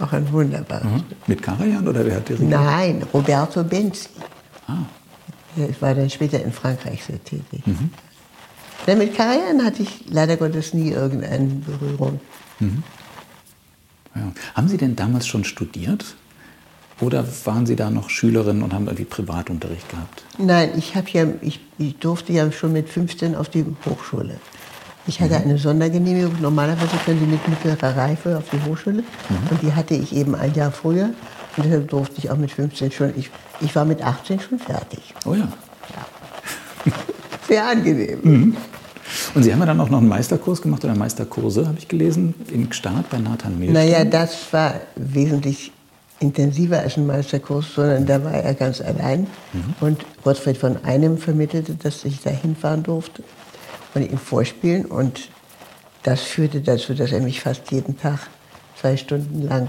[0.00, 0.98] Auch ein wunderbares mhm.
[1.06, 1.28] Stück.
[1.28, 2.50] Mit Karajan oder wer hat dirigiert?
[2.50, 4.08] Nein, Roberto Benzi.
[4.66, 4.78] Ah.
[5.68, 7.66] Ich war dann später in Frankreich sehr tätig.
[7.66, 7.90] Mhm.
[8.86, 12.20] Denn mit Karajan hatte ich leider Gottes nie irgendeine Berührung.
[12.58, 12.82] Mhm.
[14.14, 14.32] Ja.
[14.54, 16.16] Haben Sie denn damals schon studiert?
[17.00, 20.22] Oder waren Sie da noch Schülerin und haben irgendwie Privatunterricht gehabt?
[20.38, 24.36] Nein, ich, ja, ich, ich durfte ja schon mit 15 auf die Hochschule.
[25.06, 26.40] Ich hatte eine Sondergenehmigung.
[26.40, 29.02] Normalerweise können Sie mit mittlerer Reife auf die Hochschule.
[29.02, 29.36] Mhm.
[29.50, 31.10] Und die hatte ich eben ein Jahr früher.
[31.56, 33.12] Und deshalb durfte ich auch mit 15 schon.
[33.16, 35.14] Ich, ich war mit 18 schon fertig.
[35.26, 35.48] Oh ja.
[36.86, 36.92] ja.
[37.48, 38.20] Sehr angenehm.
[38.22, 38.56] Mhm.
[39.34, 42.34] Und Sie haben ja dann auch noch einen Meisterkurs gemacht oder Meisterkurse, habe ich gelesen,
[42.50, 43.90] in Gstaad bei Nathan Milstein.
[43.90, 45.72] Naja, das war wesentlich
[46.20, 49.26] intensiver als ein Meisterkurs, sondern da war er ganz allein.
[49.52, 49.74] Mhm.
[49.80, 53.22] Und Gottfried von Einem vermittelte, dass ich da hinfahren durfte
[53.94, 54.86] und ihm vorspielen.
[54.86, 55.28] Und
[56.02, 58.20] das führte dazu, dass er mich fast jeden Tag
[58.80, 59.68] zwei Stunden lang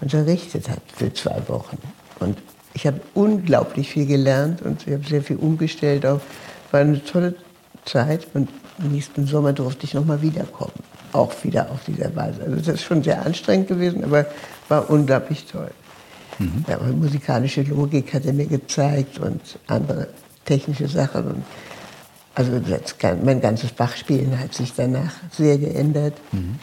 [0.00, 1.78] unterrichtet hat für zwei Wochen.
[2.18, 2.38] Und
[2.74, 6.06] ich habe unglaublich viel gelernt und ich habe sehr viel umgestellt.
[6.06, 6.20] Auch
[6.70, 7.34] war eine tolle
[7.84, 10.72] Zeit und nächsten Sommer durfte ich noch mal wiederkommen.
[11.12, 12.42] Auch wieder auf dieser Weise.
[12.42, 14.26] Also das ist schon sehr anstrengend gewesen, aber
[14.68, 15.70] war unglaublich toll.
[16.38, 16.64] Mhm.
[16.68, 20.08] Ja, musikalische Logik hat er mir gezeigt und andere
[20.44, 21.24] technische Sachen.
[21.24, 21.44] Und
[22.34, 26.14] also das, mein ganzes Bachspielen hat sich danach sehr geändert.
[26.32, 26.58] Mhm.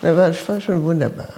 [0.00, 1.34] Das war schon wunderbar.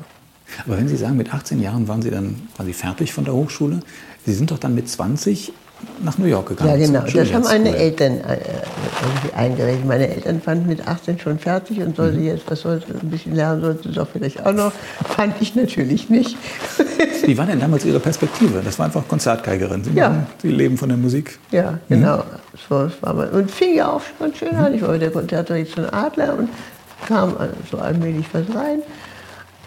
[0.64, 3.80] Aber wenn Sie sagen, mit 18 Jahren waren Sie dann quasi fertig von der Hochschule,
[4.24, 5.52] Sie sind doch dann mit 20
[6.02, 6.70] nach New York gegangen.
[6.70, 7.04] Ja, genau.
[7.12, 8.38] Das haben meine Eltern äh,
[9.02, 9.86] irgendwie eingerechnet.
[9.86, 12.24] Meine Eltern fanden mit 18 schon fertig und sollte mhm.
[12.24, 14.72] jetzt, was sollte, ein bisschen lernen sollte, doch vielleicht auch noch.
[15.16, 16.36] Fand ich natürlich nicht.
[17.24, 18.62] Wie war denn damals Ihre Perspektive?
[18.64, 19.84] Das war einfach Konzertgeigerin.
[19.84, 20.26] Sie, ja.
[20.40, 21.38] Sie leben von der Musik.
[21.50, 21.78] Ja, mhm.
[21.88, 22.16] genau.
[22.18, 22.22] Mhm.
[22.68, 24.74] So, das war mal, und fing ja auch schon schön an.
[24.74, 26.48] Ich war mit der Konzertdirektion Adler und
[27.06, 27.34] kam
[27.70, 28.82] so allmählich was rein.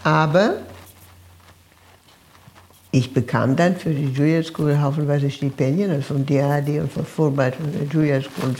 [0.04, 0.54] Aber
[2.98, 7.54] ich bekam dann für die Juilliard School haufenweise Stipendien, also vom DAAD und vom Fulbright
[7.60, 8.54] und der Juilliard School.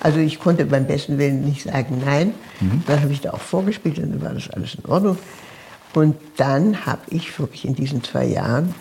[0.00, 2.34] Also ich konnte beim besten Willen nicht sagen nein.
[2.60, 2.82] Mhm.
[2.86, 5.16] Dann habe ich da auch vorgespielt und dann war das alles in Ordnung.
[5.94, 8.74] Und dann habe ich wirklich in diesen zwei Jahren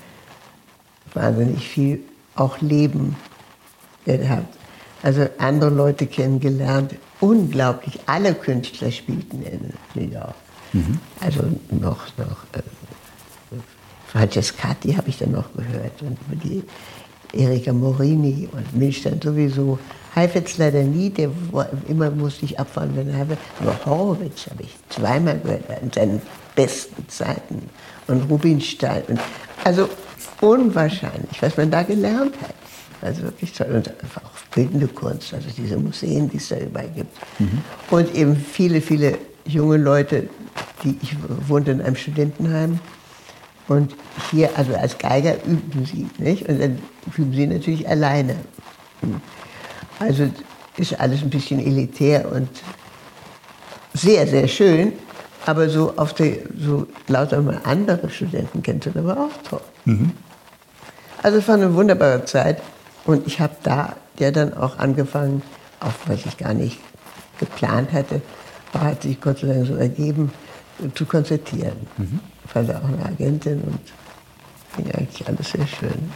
[1.13, 1.99] wahnsinnig viel
[2.35, 3.15] auch Leben
[4.05, 4.57] gehabt.
[5.03, 7.99] Also andere Leute kennengelernt unglaublich.
[8.07, 10.33] Alle Künstler spielten in New York.
[10.73, 10.97] Mhm.
[11.19, 12.45] Also noch, noch
[14.13, 16.63] Francescatti habe ich dann noch gehört und die
[17.33, 19.79] Erika Morini und Milstein sowieso.
[20.15, 21.31] Heifetz leider nie, der
[21.87, 23.37] immer musste ich abfahren, wenn er habe.
[23.59, 26.21] Aber Horowitz habe ich zweimal gehört in seinen
[26.55, 27.69] besten Zeiten.
[28.07, 29.01] Und Rubinstein.
[29.07, 29.19] Und
[29.63, 29.89] also
[30.41, 32.53] unwahrscheinlich, was man da gelernt hat.
[33.01, 33.71] Also wirklich toll.
[33.73, 37.17] Und auch bildende Kunst, also diese Museen, die es da überall gibt.
[37.39, 37.61] Mhm.
[37.89, 40.29] Und eben viele, viele junge Leute,
[40.83, 41.15] die ich
[41.47, 42.79] wohnte in einem Studentenheim.
[43.67, 43.95] Und
[44.31, 46.47] hier, also als Geiger übten sie, nicht?
[46.49, 46.79] Und dann
[47.17, 48.35] üben sie natürlich alleine.
[49.99, 50.29] Also
[50.77, 52.49] ist alles ein bisschen elitär und
[53.93, 54.93] sehr, sehr schön.
[55.45, 59.61] Aber so auf der, so lauter mal andere Studenten kennenzulernen, war auch toll.
[59.85, 60.11] Mhm.
[61.21, 62.61] Also es war eine wunderbare Zeit.
[63.05, 65.41] Und ich habe da ja dann auch angefangen,
[65.79, 66.79] auch was ich gar nicht
[67.39, 68.21] geplant hatte,
[68.71, 70.31] aber hat sich Gott sei Dank so ergeben,
[70.95, 71.75] zu konzertieren.
[71.97, 72.19] Mhm.
[72.53, 73.79] War da auch eine Agentin und
[74.75, 76.11] ging eigentlich alles sehr schön.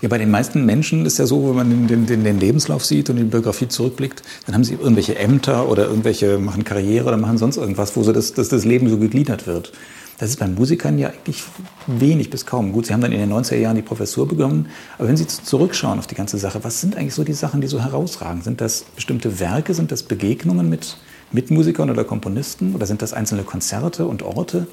[0.00, 0.08] Ja.
[0.08, 3.16] bei den meisten Menschen ist ja so, wenn man den, den, den, Lebenslauf sieht und
[3.16, 7.58] die Biografie zurückblickt, dann haben sie irgendwelche Ämter oder irgendwelche, machen Karriere oder machen sonst
[7.58, 9.72] irgendwas, wo so das, das, das Leben so gegliedert wird.
[10.18, 11.42] Das ist bei Musikern ja eigentlich
[11.86, 12.72] wenig bis kaum.
[12.72, 15.98] Gut, Sie haben dann in den 90er Jahren die Professur begonnen, aber wenn Sie zurückschauen
[15.98, 18.40] auf die ganze Sache, was sind eigentlich so die Sachen, die so herausragen?
[18.40, 20.96] Sind das bestimmte Werke, sind das Begegnungen mit,
[21.32, 24.68] mit Musikern oder Komponisten oder sind das einzelne Konzerte und Orte?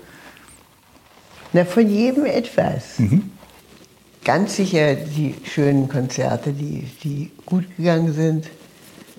[1.54, 3.00] Na, von jedem etwas.
[3.00, 3.32] Mhm
[4.24, 8.48] ganz sicher die schönen Konzerte, die, die gut gegangen sind.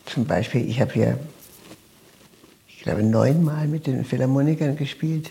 [0.06, 1.18] Zum Beispiel, ich habe hier,
[2.68, 5.30] ich glaube, neunmal mit den Philharmonikern gespielt.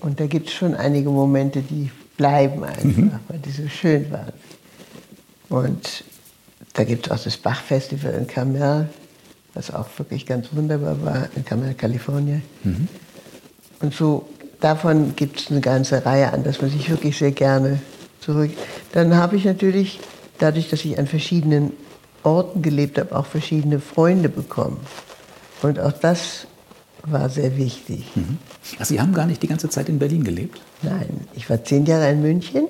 [0.00, 3.12] Und da gibt es schon einige Momente, die bleiben einfach, mhm.
[3.28, 4.32] weil die so schön waren.
[5.48, 6.04] Und
[6.74, 8.88] da gibt es auch das Bach-Festival in Carmel,
[9.54, 12.42] was auch wirklich ganz wunderbar war, in Carmel, Kalifornien.
[12.62, 12.88] Mhm.
[13.80, 14.28] Und so
[14.60, 17.80] davon gibt es eine ganze Reihe an, dass man sich wirklich sehr gerne
[18.20, 18.50] zurück.
[18.92, 20.00] Dann habe ich natürlich,
[20.38, 21.72] dadurch, dass ich an verschiedenen
[22.22, 24.78] Orten gelebt habe, auch verschiedene Freunde bekommen.
[25.62, 26.46] Und auch das
[27.04, 28.04] war sehr wichtig.
[28.14, 28.38] Mhm.
[28.78, 30.60] Also Sie haben gar nicht die ganze Zeit in Berlin gelebt?
[30.82, 32.66] Nein, ich war zehn Jahre in München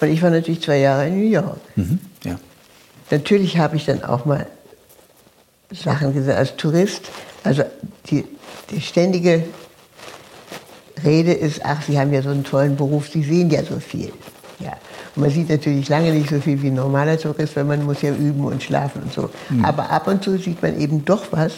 [0.00, 1.60] und ich war natürlich zwei Jahre in New York.
[1.76, 1.98] Mhm.
[2.24, 2.38] Ja.
[3.10, 4.46] Natürlich habe ich dann auch mal
[5.72, 7.10] Sachen gesehen als Tourist.
[7.44, 7.64] Also
[8.06, 8.24] die,
[8.70, 9.44] die ständige
[11.04, 14.12] Rede ist, ach, Sie haben ja so einen tollen Beruf, Sie sehen ja so viel.
[14.58, 14.72] Ja.
[15.16, 18.02] Und man sieht natürlich lange nicht so viel wie ein normaler Tourist, weil man muss
[18.02, 19.30] ja üben und schlafen und so.
[19.48, 19.64] Mhm.
[19.64, 21.54] Aber ab und zu sieht man eben doch was,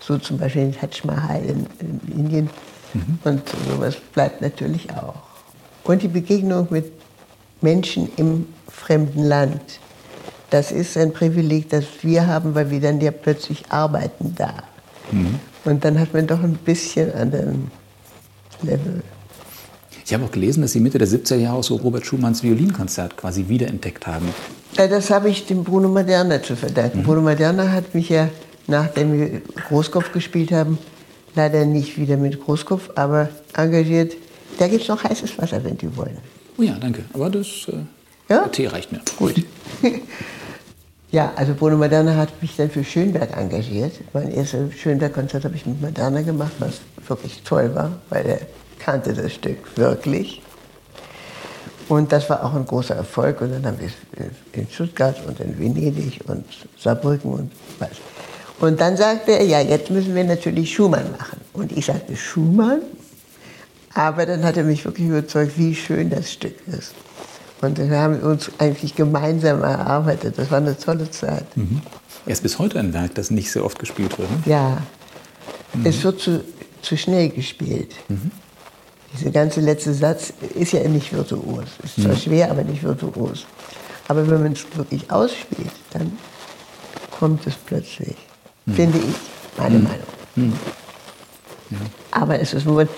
[0.00, 2.50] so zum Beispiel den Taj Mahal in, in Indien.
[2.94, 3.18] Mhm.
[3.24, 5.14] Und sowas bleibt natürlich auch.
[5.84, 6.92] Und die Begegnung mit
[7.60, 9.80] Menschen im fremden Land.
[10.50, 14.52] Das ist ein Privileg, das wir haben, weil wir dann ja plötzlich arbeiten da.
[15.10, 15.38] Mhm.
[15.64, 17.70] Und dann hat man doch ein bisschen anderen
[18.62, 19.02] Level.
[20.04, 23.48] Ich habe auch gelesen, dass Sie Mitte der 70er Jahre so Robert Schumanns Violinkonzert quasi
[23.48, 24.28] wiederentdeckt haben.
[24.76, 26.98] Ja, das habe ich dem Bruno Maderna zu verdanken.
[26.98, 27.02] Mhm.
[27.04, 28.28] Bruno Maderna hat mich ja,
[28.66, 30.78] nachdem wir Großkopf gespielt haben,
[31.34, 34.14] leider nicht wieder mit Großkopf, aber engagiert.
[34.58, 36.18] Da gibt es noch heißes Wasser, wenn Sie wollen.
[36.58, 37.04] Oh ja, danke.
[37.14, 37.76] Aber das äh,
[38.28, 38.48] ja?
[38.48, 39.00] Tee reicht mir.
[39.18, 39.44] Gut.
[41.12, 43.92] ja, also Bruno Maderna hat mich dann für Schönberg engagiert.
[44.14, 48.40] Mein erstes Schönberg-Konzert habe ich mit Maderna gemacht, was wirklich toll war, weil er
[48.78, 50.42] kannte das Stück wirklich.
[51.88, 53.42] Und das war auch ein großer Erfolg.
[53.42, 56.46] Und dann haben wir es in Stuttgart und in Venedig und
[56.78, 57.90] Saarbrücken und was.
[58.60, 61.40] Und dann sagte er, ja, jetzt müssen wir natürlich Schumann machen.
[61.52, 62.80] Und ich sagte, Schumann?
[63.92, 66.94] Aber dann hat er mich wirklich überzeugt, wie schön das Stück ist.
[67.62, 70.36] Und wir haben uns eigentlich gemeinsam erarbeitet.
[70.36, 71.56] Das war eine tolle Zeit.
[71.56, 71.80] Mhm.
[72.26, 74.28] Er ist bis heute ein Werk, das nicht so oft gespielt wird.
[74.30, 74.42] Ne?
[74.46, 74.78] Ja,
[75.72, 75.86] mhm.
[75.86, 76.44] es wird zu,
[76.82, 77.94] zu schnell gespielt.
[78.08, 78.32] Mhm.
[79.14, 81.66] Dieser ganze letzte Satz ist ja nicht virtuos.
[81.84, 82.18] Ist zwar mhm.
[82.18, 83.46] schwer, aber nicht virtuos.
[84.08, 86.18] Aber wenn man es wirklich ausspielt, dann
[87.16, 88.16] kommt es plötzlich,
[88.66, 88.72] mhm.
[88.74, 89.14] finde ich,
[89.56, 89.84] meine mhm.
[89.84, 90.58] Meinung.
[91.70, 91.76] Ja.
[92.10, 92.88] Aber es ist nur,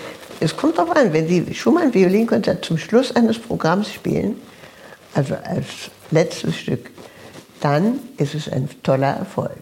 [0.40, 4.36] es kommt darauf an, wenn Sie Schumann Violinkonzert zum Schluss eines Programms spielen,
[5.14, 6.90] also als letztes Stück,
[7.60, 9.56] dann ist es ein toller Erfolg.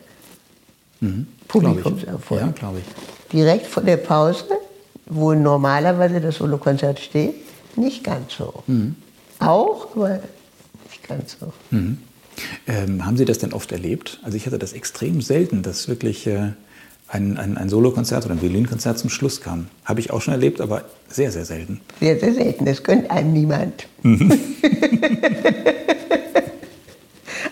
[1.01, 1.27] Mhm.
[1.49, 2.41] Publikumserfolg.
[2.41, 3.33] Ja, glaube ich.
[3.33, 4.45] Direkt vor der Pause
[5.15, 7.35] wo normalerweise das Solokonzert steht,
[7.77, 8.63] nicht ganz so.
[8.67, 8.97] Mhm.
[9.39, 10.21] Auch, aber
[10.89, 11.53] nicht ganz so.
[11.71, 11.99] Mhm.
[12.67, 14.21] Ähm, haben Sie das denn oft erlebt?
[14.23, 16.53] Also ich hatte das extrem selten, dass wirklich äh,
[17.13, 19.67] ein, ein, ein Solokonzert oder ein Violinkonzert zum Schluss kam.
[19.85, 21.83] Habe ich auch schon erlebt, aber sehr, sehr selten.
[22.01, 22.65] Sehr, sehr selten.
[22.65, 23.87] Das gönnt einem niemand.
[24.03, 24.33] Mhm.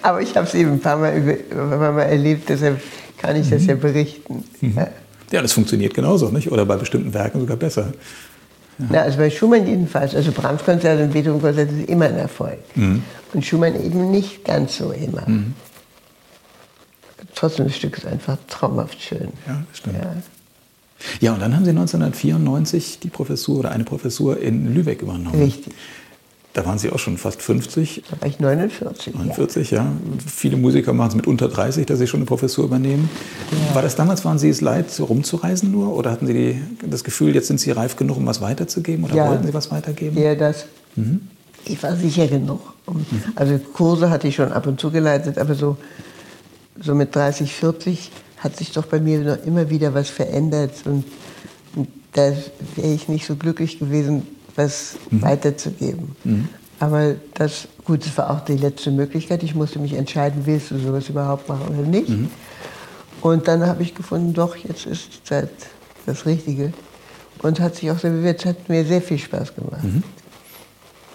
[0.03, 2.81] aber ich habe es eben ein paar Mal, ein paar Mal erlebt, deshalb
[3.18, 4.44] kann ich das ja berichten.
[4.62, 4.73] Mhm.
[4.77, 4.88] Ja.
[5.31, 6.51] ja, das funktioniert genauso, nicht?
[6.51, 7.92] Oder bei bestimmten Werken sogar besser.
[8.79, 8.87] Ja.
[8.88, 12.61] Na, also bei Schumann jedenfalls, also Brahms Konzert und Beethoven Konzert ist immer ein Erfolg.
[12.77, 13.03] Mhm.
[13.35, 15.29] Und Schumann eben nicht ganz so immer.
[15.29, 15.53] Mhm.
[17.35, 19.29] Trotzdem, das Stück ist einfach traumhaft schön.
[19.47, 19.97] Ja, das stimmt.
[19.97, 20.13] Ja.
[21.21, 25.43] ja, und dann haben Sie 1994 die Professur oder eine Professur in Lübeck übernommen.
[25.43, 25.75] Richtig.
[26.53, 28.03] Da waren Sie auch schon fast 50.
[28.11, 29.15] Da war ich 49.
[29.15, 29.85] 49, ja.
[29.85, 29.93] ja.
[30.27, 33.09] Viele Musiker machen es mit unter 30, dass sie schon eine Professur übernehmen.
[33.69, 33.77] Ja.
[33.77, 35.95] War das damals, waren Sie es leid, so rumzureisen nur?
[35.97, 39.05] Oder hatten Sie die, das Gefühl, jetzt sind Sie reif genug, um was weiterzugeben?
[39.05, 39.29] Oder ja.
[39.29, 40.21] wollten Sie was weitergeben?
[40.21, 40.67] Ja, das.
[40.97, 41.21] Mhm.
[41.67, 42.61] Ich war sicher genug.
[42.89, 43.05] Mhm.
[43.37, 45.77] Also Kurse hatte ich schon ab und zu geleitet, aber so,
[46.81, 50.73] so mit 30, 40 hat sich doch bei mir noch immer wieder was verändert.
[50.85, 51.05] Und,
[51.77, 52.33] und da
[52.77, 55.23] wäre ich nicht so glücklich gewesen, was mhm.
[55.23, 56.16] weiterzugeben.
[56.25, 56.49] Mhm.
[56.79, 59.43] Aber das, gut, das war auch die letzte Möglichkeit.
[59.43, 62.09] Ich musste mich entscheiden, willst du sowas überhaupt machen oder nicht.
[62.09, 62.31] Mhm.
[63.21, 65.51] Und dann habe ich gefunden, doch, jetzt ist die Zeit
[66.07, 66.73] das Richtige.
[67.43, 68.40] Und hat sich auch sehr bewährt.
[68.40, 69.85] Es hat mir sehr viel Spaß gemacht.
[69.85, 70.03] Mhm.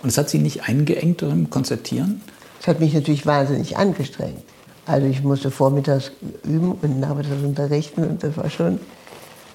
[0.03, 2.21] Und es hat Sie nicht eingeengt im Konzertieren?
[2.61, 4.43] Es hat mich natürlich wahnsinnig angestrengt.
[4.85, 6.11] Also ich musste vormittags
[6.43, 8.79] üben und nachmittags unterrichten und das war schon,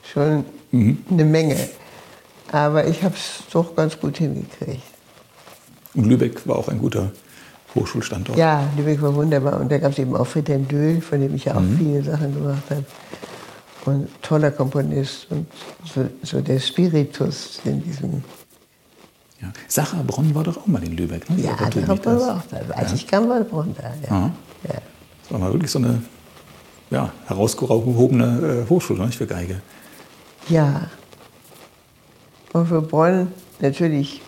[0.02, 0.98] schon mhm.
[1.10, 1.56] eine Menge.
[2.50, 4.82] Aber ich habe es doch ganz gut hingekriegt.
[5.94, 7.12] Und Lübeck war auch ein guter
[7.74, 8.36] Hochschulstandort.
[8.36, 9.60] Ja, Lübeck war wunderbar.
[9.60, 11.78] Und da gab es eben auch Friedhelm Döhl, von dem ich ja auch mhm.
[11.78, 12.84] viele Sachen gemacht habe.
[13.86, 15.46] Und toller Komponist und
[15.84, 18.22] so, so der Spiritus in diesem.
[19.40, 19.52] Ja.
[19.68, 21.30] Sacherbronn war doch auch mal in Lübeck.
[21.30, 21.42] Ne?
[21.42, 22.74] Ja, Sacherbronn war auch da.
[22.74, 22.96] Als ja.
[22.96, 23.92] ich kam, war Bronn da.
[24.08, 24.30] Ja.
[24.64, 24.80] ja.
[25.30, 26.02] Das war mal wirklich so eine
[26.90, 29.62] ja, herausgehobene äh, Hochschule nicht, für Geige.
[30.48, 30.90] Ja,
[32.52, 33.28] und für Bonn
[33.60, 34.22] natürlich,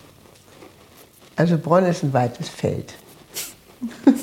[1.34, 2.94] also Bonn ist ein weites Feld.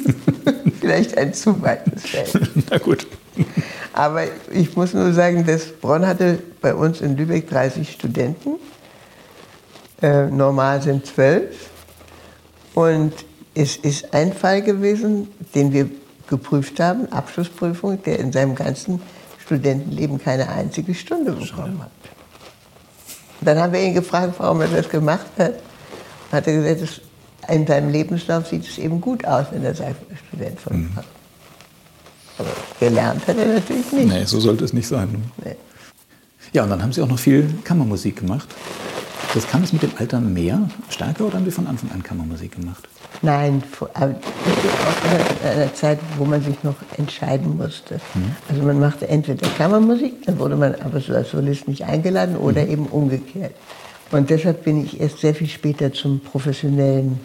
[0.80, 2.50] Vielleicht ein zu weites Feld.
[2.72, 3.06] Na gut.
[3.92, 8.52] Aber ich muss nur sagen, dass Bonn hatte bei uns in Lübeck 30 Studenten.
[10.02, 11.70] Äh, normal sind zwölf.
[12.74, 13.12] Und
[13.54, 15.90] es ist ein Fall gewesen, den wir
[16.30, 19.02] geprüft haben, Abschlussprüfung, der in seinem ganzen
[19.44, 21.92] Studentenleben keine einzige Stunde bekommen hat.
[23.42, 25.56] Dann haben wir ihn gefragt, warum er das gemacht hat.
[26.32, 27.02] Hat er gesagt,
[27.48, 30.90] in seinem Lebenslauf sieht es eben gut aus, wenn er Student von mhm.
[32.38, 34.08] Aber gelernt hat er natürlich nicht.
[34.08, 35.24] Nee, so sollte es nicht sein.
[35.44, 35.56] Nee.
[36.54, 38.48] Ja, und dann haben Sie auch noch viel Kammermusik gemacht.
[39.34, 42.56] Das kam es mit dem Alter mehr, stärker oder haben Sie von Anfang an Kammermusik
[42.56, 42.88] gemacht?
[43.22, 43.64] Nein,
[43.96, 44.08] auch
[45.44, 47.96] in einer Zeit, wo man sich noch entscheiden musste.
[48.14, 48.36] Mhm.
[48.48, 52.64] Also man machte entweder Kammermusik, dann wurde man aber so als Solist nicht eingeladen oder
[52.64, 52.72] mhm.
[52.72, 53.54] eben umgekehrt.
[54.12, 57.20] Und deshalb bin ich erst sehr viel später zum professionellen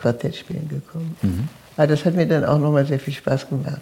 [0.00, 1.16] Quartettspielen gekommen.
[1.22, 1.48] Mhm.
[1.76, 3.80] Aber das hat mir dann auch nochmal sehr viel Spaß gemacht.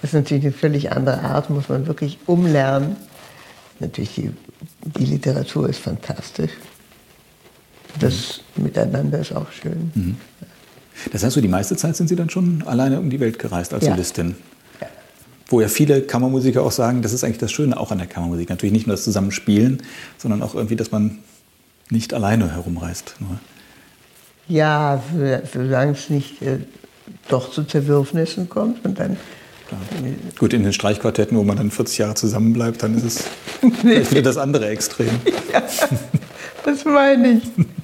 [0.00, 2.96] Das ist natürlich eine völlig andere Art, muss man wirklich umlernen.
[3.78, 4.32] Natürlich, die,
[4.82, 6.50] die Literatur ist fantastisch.
[8.00, 8.64] Das mhm.
[8.64, 9.92] Miteinander ist auch schön.
[9.94, 10.16] Mhm.
[11.10, 13.74] Das heißt, so die meiste Zeit sind Sie dann schon alleine um die Welt gereist
[13.74, 13.92] als ja.
[13.92, 14.36] Solistin.
[15.48, 18.48] Wo ja viele Kammermusiker auch sagen, das ist eigentlich das Schöne auch an der Kammermusik.
[18.48, 19.82] Natürlich nicht nur das Zusammenspielen,
[20.16, 21.18] sondern auch irgendwie, dass man
[21.90, 23.16] nicht alleine herumreist.
[23.20, 23.38] Nur.
[24.48, 25.02] Ja,
[25.52, 26.58] solange es nicht äh,
[27.28, 29.16] doch zu Zerwürfnissen kommt und dann
[30.38, 33.24] Gut, in den Streichquartetten, wo man dann 40 Jahre zusammenbleibt, dann ist es
[33.82, 34.02] nee.
[34.10, 35.08] wieder das andere Extrem.
[35.52, 35.62] Ja,
[36.64, 37.42] das meine ich.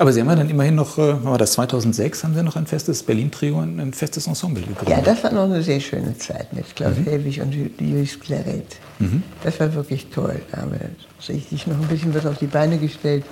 [0.00, 2.66] Aber Sie haben ja dann immerhin noch, äh, war das 2006, haben Sie noch ein
[2.66, 4.88] festes Berlin-Trio, ein festes Ensemble gegründet.
[4.88, 7.04] Ja, das war noch eine sehr schöne Zeit mit Klaus mhm.
[7.04, 8.78] Helwig und Julius Claret.
[8.98, 9.22] Mhm.
[9.44, 10.40] Das war wirklich toll.
[10.52, 10.88] Da haben wir
[11.28, 13.26] richtig noch ein bisschen was auf die Beine gestellt.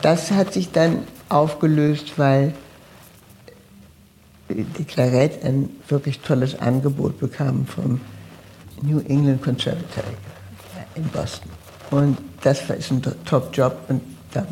[0.00, 2.54] Das hat sich dann aufgelöst, weil
[4.48, 8.00] die Claret ein wirklich tolles Angebot bekam vom
[8.80, 10.16] New England Conservatory
[10.94, 11.50] in Boston.
[11.90, 14.00] Und das war ein Top-Job und
[14.32, 14.46] da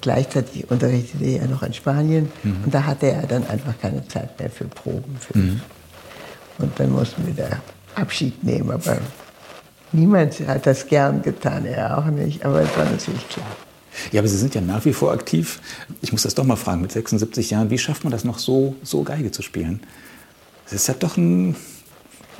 [0.00, 2.64] gleichzeitig unterrichtete er noch in Spanien mhm.
[2.64, 5.16] und da hatte er dann einfach keine Zeit mehr für Proben.
[5.18, 5.60] Für mhm.
[6.58, 7.50] Und dann mussten wir da
[7.94, 8.98] Abschied nehmen, aber
[9.92, 13.46] niemand hat das gern getan, er auch nicht, aber es war natürlich klar.
[14.12, 15.60] Ja, aber Sie sind ja nach wie vor aktiv.
[16.00, 18.76] Ich muss das doch mal fragen, mit 76 Jahren, wie schafft man das noch so,
[18.82, 19.80] so Geige zu spielen?
[20.64, 21.56] Das ist ja doch ein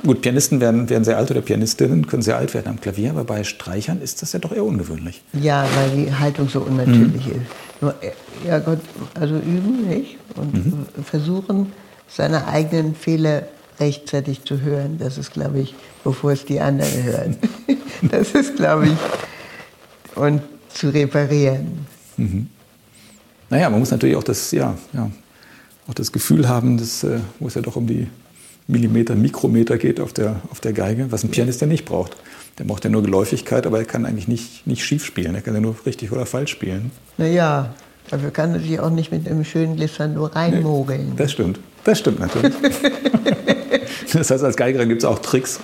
[0.03, 3.23] Gut, Pianisten werden, werden sehr alt oder Pianistinnen können sehr alt werden am Klavier, aber
[3.23, 5.21] bei Streichern ist das ja doch eher ungewöhnlich.
[5.33, 7.31] Ja, weil die Haltung so unnatürlich mhm.
[7.31, 7.81] ist.
[7.81, 7.95] Nur,
[8.47, 8.79] ja Gott,
[9.13, 10.17] also üben, nicht?
[10.35, 10.85] Und mhm.
[11.03, 11.71] versuchen,
[12.07, 13.43] seine eigenen Fehler
[13.79, 14.97] rechtzeitig zu hören.
[14.97, 17.37] Das ist, glaube ich, bevor es die anderen hören.
[18.11, 21.85] das ist, glaube ich, und zu reparieren.
[22.17, 22.47] Mhm.
[23.49, 25.11] Naja, man muss natürlich auch das, ja, ja,
[25.87, 28.07] auch das Gefühl haben, dass, äh, wo es ja doch um die
[28.67, 32.15] Millimeter, Mikrometer geht auf der, auf der Geige, was ein Pianist ja nicht braucht.
[32.57, 35.35] Der braucht ja nur Geläufigkeit, aber er kann eigentlich nicht, nicht schief spielen.
[35.35, 36.91] Er kann ja nur richtig oder falsch spielen.
[37.17, 37.73] Naja,
[38.11, 41.09] aber er kann natürlich auch nicht mit einem schönen Glissando reinmogeln.
[41.09, 41.59] Nee, das stimmt.
[41.83, 42.53] Das stimmt natürlich.
[44.13, 45.59] das heißt, als Geigerin gibt es auch Tricks.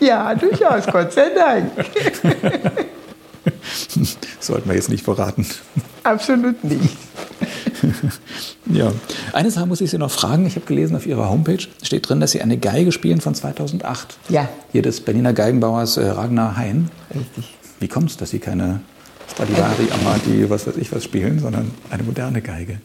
[0.00, 1.70] Ja, durchaus, Gott sei Dank.
[4.40, 5.46] Sollten wir jetzt nicht verraten.
[6.02, 6.96] Absolut nicht.
[8.72, 8.92] ja.
[9.32, 10.46] Eine Sache muss ich Sie noch fragen.
[10.46, 14.18] Ich habe gelesen auf Ihrer Homepage, steht drin, dass Sie eine Geige spielen von 2008.
[14.28, 14.48] Ja.
[14.72, 16.90] Hier des Berliner Geigenbauers äh, Ragnar Hein.
[17.14, 17.54] Richtig.
[17.78, 18.80] Wie kommt es, dass Sie keine
[19.30, 22.80] Stradivari, Amati, was weiß ich was spielen, sondern eine moderne Geige?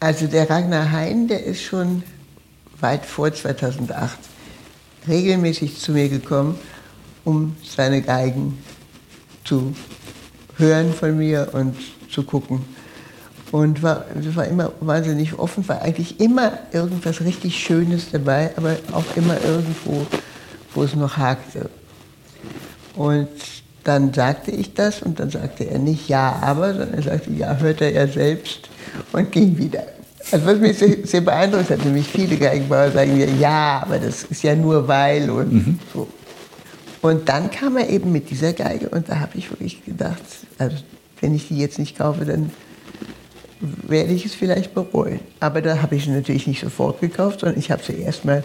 [0.00, 2.02] Also der Ragnar Hein, der ist schon
[2.80, 4.18] weit vor 2008
[5.08, 6.58] regelmäßig zu mir gekommen,
[7.24, 8.58] um seine Geigen
[9.44, 9.74] zu
[10.56, 11.76] hören von mir und
[12.10, 12.64] zu gucken.
[13.56, 14.04] Und war,
[14.34, 20.06] war immer wahnsinnig offen, war eigentlich immer irgendwas richtig Schönes dabei, aber auch immer irgendwo,
[20.74, 21.70] wo es noch hakte.
[22.96, 23.28] Und
[23.82, 27.56] dann sagte ich das und dann sagte er nicht ja, aber, sondern er sagte ja,
[27.56, 28.68] hört er ja selbst
[29.12, 29.84] und ging wieder.
[30.30, 34.24] Also was mich sehr, sehr beeindruckt hat, nämlich viele Geigenbauer sagen mir, ja, aber das
[34.24, 35.78] ist ja nur weil und mhm.
[35.94, 36.06] so.
[37.00, 40.20] Und dann kam er eben mit dieser Geige und da habe ich wirklich gedacht,
[40.58, 40.76] also
[41.22, 42.50] wenn ich die jetzt nicht kaufe, dann
[43.60, 45.20] werde ich es vielleicht bereuen.
[45.40, 48.44] Aber da habe ich sie natürlich nicht sofort gekauft, sondern ich habe sie erstmal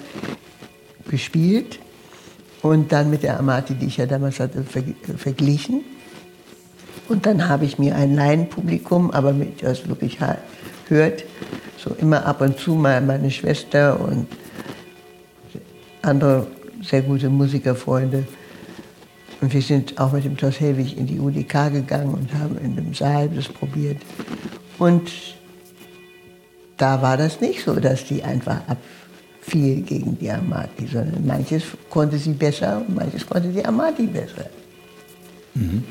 [1.10, 1.80] gespielt
[2.62, 4.64] und dann mit der Amati, die ich ja damals hatte,
[5.18, 5.84] verglichen.
[7.10, 10.20] Und dann habe ich mir ein Laienpublikum, aber mit, das wirklich
[10.88, 11.26] hört,
[11.78, 14.28] so immer ab und zu mal meine Schwester und
[16.02, 16.48] andere
[16.82, 18.26] sehr gute Musikerfreunde.
[19.42, 22.76] Und wir sind auch mit dem Thos Helwig in die UDK gegangen und haben in
[22.76, 23.98] dem Saal das probiert.
[24.82, 25.12] Und
[26.78, 31.62] da war das nicht so, dass die einfach abfiel gegen die Amati, sondern manches
[31.92, 34.48] konnte sie besser und manches konnte die Amati besser.
[35.54, 35.84] Mhm.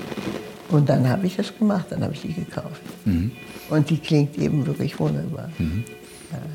[0.70, 2.82] Und dann habe ich das gemacht, dann habe ich die gekauft.
[3.04, 3.30] Mhm.
[3.68, 5.48] Und die klingt eben wirklich wunderbar.
[5.58, 5.84] Mhm.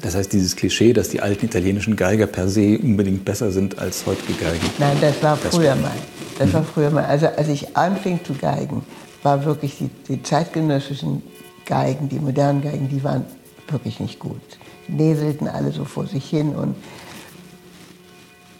[0.01, 4.05] Das heißt, dieses Klischee, dass die alten italienischen Geiger per se unbedingt besser sind als
[4.05, 4.65] heutige Geigen.
[4.77, 5.95] Nein, das war das früher mal.
[6.37, 6.53] Das mhm.
[6.53, 7.05] war früher mal.
[7.05, 8.83] Also als ich anfing zu geigen,
[9.23, 11.23] war wirklich die, die zeitgenössischen
[11.65, 13.25] Geigen, die modernen Geigen, die waren
[13.67, 14.41] wirklich nicht gut.
[14.87, 16.75] Die näselten alle so vor sich hin und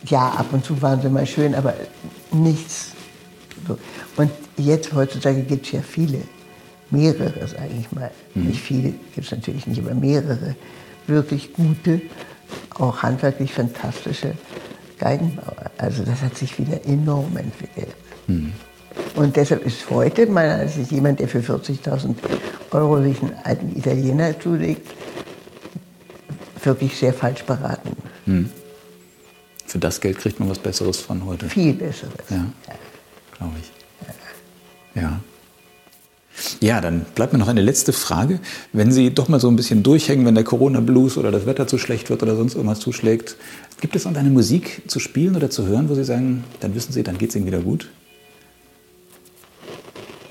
[0.06, 1.74] ja, ab und zu waren sie mal schön, aber
[2.32, 2.92] nichts.
[3.68, 3.78] So.
[4.18, 6.22] Und jetzt, heutzutage, gibt es ja viele,
[6.92, 8.12] mehrere, sage ich mal.
[8.34, 8.48] Mhm.
[8.48, 10.56] Nicht viele, gibt es natürlich nicht, aber mehrere
[11.08, 12.02] wirklich gute,
[12.78, 14.34] auch handwerklich fantastische
[15.00, 15.72] Geigenbauer.
[15.78, 17.96] Also das hat sich wieder enorm entwickelt.
[18.28, 18.54] Mhm.
[19.16, 22.16] Und deshalb ist heute, meiner Ansicht nach, jemand, der für 40.000
[22.72, 24.88] Euro sich einen alten Italiener zulegt,
[26.64, 27.96] wirklich sehr falsch beraten.
[28.26, 28.50] Hm.
[29.66, 31.48] Für das Geld kriegt man was Besseres von heute.
[31.48, 32.14] Viel Besseres.
[32.30, 32.46] Ja, ja.
[33.38, 33.72] glaube ich.
[34.96, 35.02] Ja.
[35.02, 35.20] ja.
[36.60, 38.40] Ja, dann bleibt mir noch eine letzte Frage.
[38.74, 41.78] Wenn Sie doch mal so ein bisschen durchhängen, wenn der Corona-Blues oder das Wetter zu
[41.78, 43.38] schlecht wird oder sonst irgendwas zuschlägt,
[43.80, 47.04] gibt es irgendeine Musik zu spielen oder zu hören, wo Sie sagen, dann wissen Sie,
[47.04, 47.90] dann geht es Ihnen wieder gut?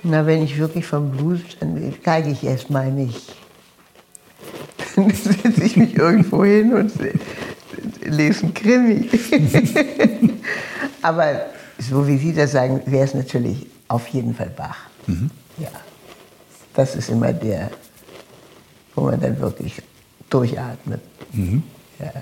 [0.05, 3.35] Na, wenn ich wirklich vom Blues, dann geige ich erstmal nicht.
[4.95, 6.93] Dann setze ich mich irgendwo hin und
[8.03, 9.09] lese einen Krimi.
[11.03, 11.47] Aber
[11.79, 14.77] so wie Sie das sagen, wäre es natürlich auf jeden Fall Bach.
[15.07, 15.31] Mhm.
[15.59, 15.71] Ja.
[16.75, 17.71] Das ist immer der,
[18.95, 19.81] wo man dann wirklich
[20.29, 21.01] durchatmet.
[21.33, 21.63] Mhm.
[21.99, 22.13] Ja.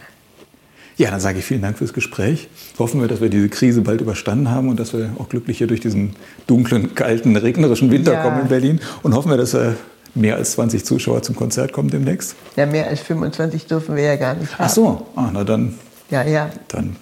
[1.03, 2.49] Ja, dann sage ich vielen Dank fürs Gespräch.
[2.79, 5.67] Hoffen wir, dass wir diese Krise bald überstanden haben und dass wir auch glücklich hier
[5.67, 6.15] durch diesen
[6.47, 8.23] dunklen, kalten, regnerischen Winter ja.
[8.23, 8.81] kommen in Berlin.
[9.03, 9.73] Und hoffen wir, dass äh,
[10.15, 12.37] mehr als 20 Zuschauer zum Konzert kommen demnächst.
[12.55, 14.65] Ja, mehr als 25 dürfen wir ja gar nicht haben.
[14.65, 15.75] Ach so, ah, na dann.
[16.09, 16.51] Ja, ja.
[16.69, 16.95] Dann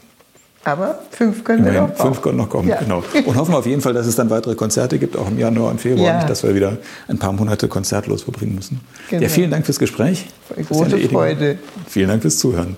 [0.64, 2.76] aber fünf können wir noch Fünf können noch kommen, ja.
[2.76, 3.02] genau.
[3.26, 5.70] Und hoffen wir auf jeden Fall, dass es dann weitere Konzerte gibt, auch im Januar
[5.70, 6.16] und Februar, ja.
[6.18, 6.76] nicht, dass wir wieder
[7.08, 8.80] ein paar Monate konzertlos verbringen müssen.
[9.08, 9.22] Genau.
[9.22, 10.26] Ja, vielen Dank fürs Gespräch.
[10.68, 11.58] Große Freude.
[11.86, 12.76] Vielen Dank fürs Zuhören.